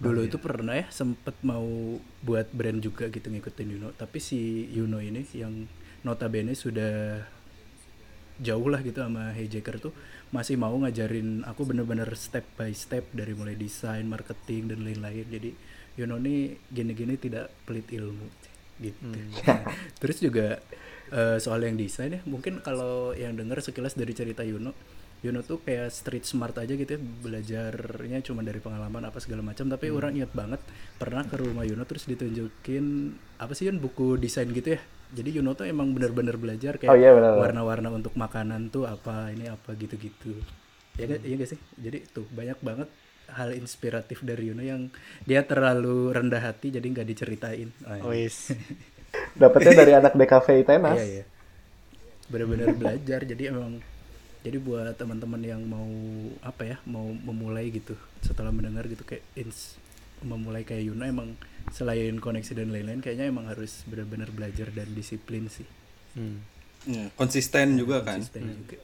[0.00, 4.96] dulu itu pernah ya sempet mau buat brand juga gitu ngikutin Yuno tapi si Yuno
[4.96, 5.68] ini yang
[6.00, 7.20] notabene sudah
[8.40, 9.92] jauh lah gitu sama Hijacker tuh
[10.30, 15.26] masih mau ngajarin aku bener-bener step by step dari mulai desain, marketing dan lain-lain.
[15.26, 15.50] Jadi
[15.98, 18.26] Yuno nih gini-gini tidak pelit ilmu
[18.78, 19.10] gitu.
[20.00, 20.62] Terus juga
[21.10, 24.72] eh, soal yang desain ya, mungkin kalau yang denger sekilas dari cerita Yuno,
[25.20, 29.66] Yuno tuh kayak street smart aja gitu ya, belajarnya cuma dari pengalaman apa segala macam.
[29.66, 30.60] Tapi orang ingat banget
[30.96, 32.84] pernah ke rumah Yuno terus ditunjukin
[33.36, 34.80] apa sih Yun buku desain gitu ya.
[35.10, 39.44] Jadi Yuno tuh emang bener-bener belajar kayak Oh iya, warna-warna untuk makanan tuh apa ini
[39.44, 40.38] apa gitu-gitu
[40.94, 42.88] ya nggak iya nggak sih jadi tuh banyak banget
[43.30, 44.90] hal inspiratif dari Yuno yang
[45.22, 48.52] dia terlalu rendah hati jadi nggak diceritain Ah, Wis.
[49.32, 50.98] Dapatnya dari anak DKV Tenas.
[50.98, 51.24] iya iya
[52.26, 53.82] benar-benar belajar jadi emang
[54.40, 55.84] jadi buat teman-teman yang mau
[56.40, 59.76] apa ya mau memulai gitu setelah mendengar gitu kayak ins
[60.20, 61.32] memulai kayak Yuno emang
[61.72, 65.64] selain koneksi dan lain-lain kayaknya emang harus benar-benar belajar dan disiplin sih
[66.10, 66.42] Hmm.
[66.84, 68.18] Ya, konsisten juga kan.
[68.18, 68.82] konsisten juga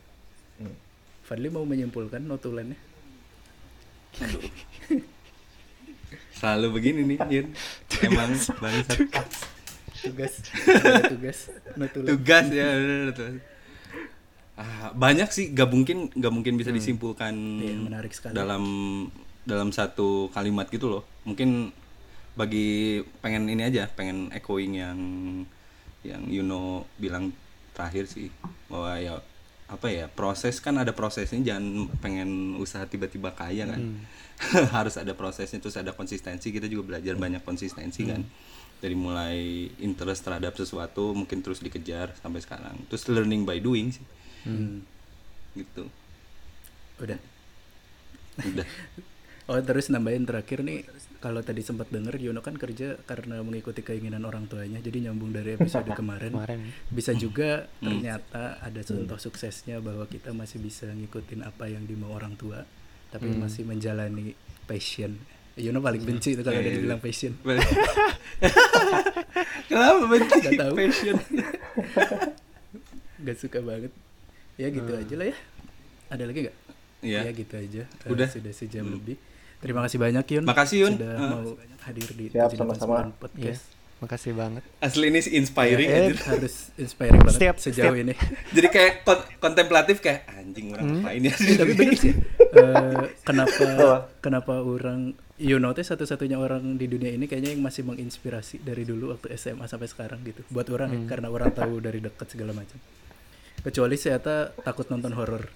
[1.27, 2.79] Fadli mau menyimpulkan notulennya
[6.37, 7.47] Selalu begini nih, Yun.
[8.07, 8.31] Emang
[8.61, 8.99] bangsat.
[9.97, 10.33] tugas
[11.09, 11.39] tugas
[11.81, 13.41] notulen Tugas ya, bener.
[14.57, 18.33] Ah, banyak sih gak mungkin gak mungkin bisa disimpulkan Iya, menarik sekali.
[18.33, 18.65] dalam
[19.45, 21.05] dalam satu kalimat gitu loh.
[21.29, 21.71] Mungkin
[22.33, 24.99] bagi pengen ini aja, pengen echoing yang
[26.01, 27.37] yang Yuno bilang
[27.77, 28.33] terakhir sih
[28.73, 29.15] bahwa ya
[29.67, 33.81] apa ya proses kan ada prosesnya jangan pengen usaha tiba-tiba kaya kan.
[34.77, 36.49] Harus ada prosesnya terus ada konsistensi.
[36.49, 38.25] Kita juga belajar banyak konsistensi kan.
[38.81, 42.77] Dari mulai interest terhadap sesuatu mungkin terus dikejar sampai sekarang.
[42.89, 44.05] Terus learning by doing sih
[44.47, 44.81] Hmm,
[45.53, 45.85] gitu.
[46.97, 47.21] Udah.
[48.41, 48.65] Udah.
[49.47, 50.83] Oh terus nambahin terakhir nih
[51.23, 55.55] kalau tadi sempat denger Yono kan kerja karena mengikuti keinginan orang tuanya jadi nyambung dari
[55.55, 56.35] episode kemarin.
[56.35, 56.67] Kemarin.
[56.91, 62.35] bisa juga ternyata ada contoh suksesnya bahwa kita masih bisa ngikutin apa yang dimau orang
[62.35, 62.67] tua
[63.15, 64.35] tapi masih menjalani
[64.67, 65.15] passion.
[65.55, 66.77] Yono paling benci itu kalau Iya, ada iya.
[66.83, 67.33] dibilang passion.
[69.71, 70.35] Kenapa benci?
[70.43, 70.73] Gak tahu.
[70.75, 71.17] passion.
[73.23, 73.95] Gak suka banget
[74.57, 75.37] ya gitu aja lah ya.
[76.09, 76.57] Ada lagi nggak?
[76.99, 77.21] Iya.
[77.23, 77.83] ya gitu aja.
[77.85, 78.29] Eh, Udah.
[78.29, 79.17] sudah sejam lebih.
[79.57, 80.45] Terima kasih banyak Yun.
[80.45, 80.93] Makasih, Yun.
[80.97, 81.29] sudah Ah.
[81.31, 81.45] mau
[81.83, 83.13] hadir di Siap, 789 sama-sama.
[83.17, 83.65] podcast.
[83.97, 84.61] Makasih banget.
[84.79, 86.17] asli ini sih inspiring Eh, anjir.
[86.23, 88.13] harus inspiring banget Setiap- sejauh setiap- ini.
[88.57, 91.33] Jadi kayak kon- kontemplatif kayak anjing orang ngapain ya?
[91.33, 92.13] Eh, tapi bener sih.
[92.13, 93.65] Eh, kenapa
[94.21, 99.13] kenapa orang Yuno teh satu-satunya orang di dunia ini kayaknya yang masih menginspirasi dari dulu
[99.13, 100.45] waktu SMA sampai sekarang gitu.
[100.47, 102.77] Buat orang ya, karena orang tahu dari dekat segala macam
[103.67, 105.51] kecuali saya ta- takut nonton horor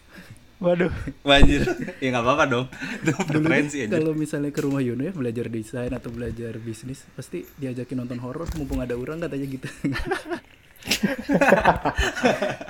[0.60, 0.92] Waduh.
[1.24, 1.64] Anjir,
[1.96, 2.66] ya nggak apa-apa dong.
[3.00, 3.96] Itu preferensi aja.
[3.96, 8.44] kalau misalnya ke rumah Yuno ya belajar desain atau belajar bisnis pasti diajakin nonton horor
[8.52, 9.64] mumpung ada orang katanya gitu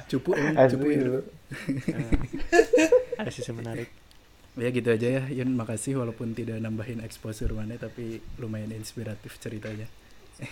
[0.07, 0.99] cupu emang cupu ya.
[1.03, 1.21] dulu.
[3.17, 3.89] Ada sisi menarik.
[4.55, 9.87] ya gitu aja ya Yun makasih walaupun tidak nambahin exposure mana tapi lumayan inspiratif ceritanya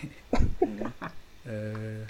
[1.48, 2.04] Eh,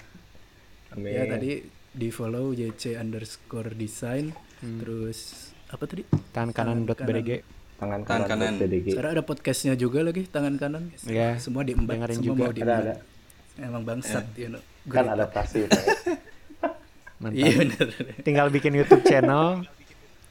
[0.91, 1.15] Amin.
[1.15, 4.29] ya tadi di follow YC underscore design
[4.59, 7.41] terus apa tadi Tangan kanan dot BDG.
[7.75, 8.53] tangan Tangan kanan, kanan.
[8.59, 8.87] BDG.
[8.91, 12.41] sekarang ada podcastnya juga lagi tangan kanan Iya, semua diembat dengerin semua juga.
[12.41, 12.95] mau diembat Ada,
[13.59, 14.61] emang bangsat you know.
[14.85, 15.15] Kan Gurita.
[15.15, 15.59] adaptasi.
[17.19, 17.35] Mantap.
[17.35, 17.87] iya bener
[18.21, 19.67] Tinggal bikin YouTube channel.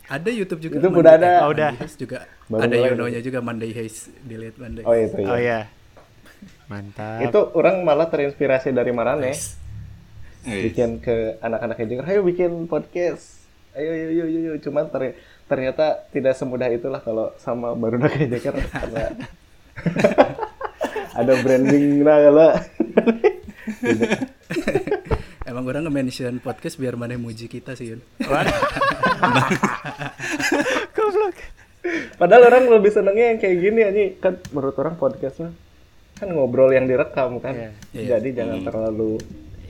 [0.09, 1.33] ada YouTube juga YouTube Monday- udah ada.
[1.39, 1.71] Oh, udah.
[1.75, 5.29] Monday juga Baru ada mulai Yuno nya juga Monday Haze dilihat Monday Oh itu ya.
[5.29, 5.61] Oh iya.
[6.67, 7.21] Mantap.
[7.23, 9.31] Itu orang malah terinspirasi dari Marane.
[9.31, 9.41] Wih.
[10.47, 13.43] Bikin ke anak-anak Jacker, ayo bikin podcast.
[13.75, 14.53] Ayo, ayo, ayo, ayo.
[14.63, 15.19] Cuman ter-
[15.49, 19.15] ternyata tidak semudah itulah kalau sama baru Jacker karena
[21.21, 22.51] ada branding lah kalau.
[25.49, 28.01] Emang orang nge-mention podcast biar mana muji kita sih Yun.
[30.97, 31.37] Goblok.
[32.21, 35.57] Padahal orang lebih senengnya yang kayak gini aja kan menurut orang podcastnya
[36.21, 37.57] kan ngobrol yang direkam kan.
[37.57, 37.71] Iya.
[37.97, 38.07] Iya.
[38.21, 39.17] Jadi jangan terlalu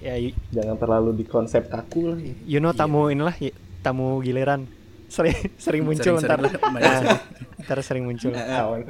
[0.09, 2.16] Ya, y- jangan terlalu di konsep kaku lah.
[2.42, 4.66] you know tamu inilah y- tamu giliran.
[5.06, 6.36] Sering sering muncul ntar.
[6.36, 7.18] Sering-sering lah, main Nah, sering.
[7.61, 8.30] ntar sering muncul.
[8.32, 8.80] Awan.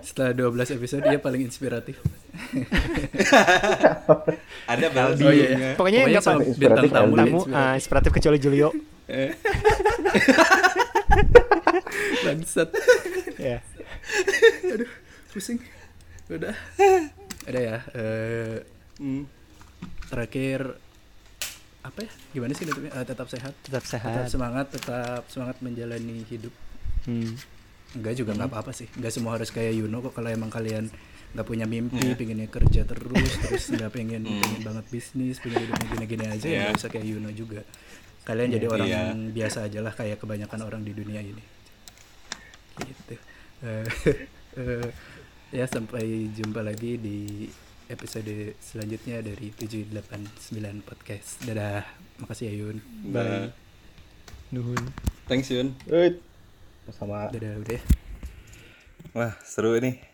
[0.00, 1.96] Setelah 12 episode dia paling inspiratif.
[4.68, 5.20] Ada Baldi.
[5.20, 5.70] Oh iya, iya.
[5.74, 8.68] Pokoknya nggak sama pa- bintang Inspiratif, tamu tamu ah, inspiratif kecuali Julio.
[12.20, 12.68] bangsat.
[13.36, 13.58] ya.
[14.68, 14.88] Aduh,
[15.30, 15.58] pusing.
[16.28, 16.54] Udah.
[17.44, 17.76] Ada ya.
[17.92, 18.56] eh,
[18.98, 19.24] Hmm.
[20.10, 20.76] Terakhir
[21.80, 22.10] apa ya?
[22.34, 22.92] Gimana sih nutupnya?
[22.92, 23.54] Eh, tetap sehat.
[23.62, 24.26] Tetap Tetap sehat.
[24.28, 26.52] semangat, tetap semangat menjalani hidup.
[27.06, 27.32] Hmm.
[27.90, 28.86] Enggak juga nggak apa-apa sih.
[28.94, 30.90] Enggak semua harus kayak Yuno kok kalau emang kalian
[31.30, 32.18] nggak punya mimpi, Iya.
[32.18, 36.60] pengennya kerja terus, terus nggak pengen pengen banget bisnis, pengen hidupnya gini-gini aja ya Iya.
[36.68, 37.62] nggak usah kayak Yuno juga.
[38.20, 39.02] Kalian jadi orang Iya.
[39.32, 41.42] biasa aja lah kayak kebanyakan orang di dunia ini.
[42.76, 43.14] Gitu.
[43.62, 43.86] Eh,
[44.60, 44.88] eh,
[45.50, 47.46] ya sampai jumpa lagi di
[47.90, 51.42] episode selanjutnya dari 789 podcast.
[51.42, 51.82] Dadah.
[52.22, 52.76] Makasih ya Yun.
[53.10, 53.50] Bye.
[54.54, 54.80] Nuhun.
[55.26, 55.74] Thanks Yun.
[56.94, 57.82] Sama Dadah udah.
[59.12, 60.09] Wah, seru ini.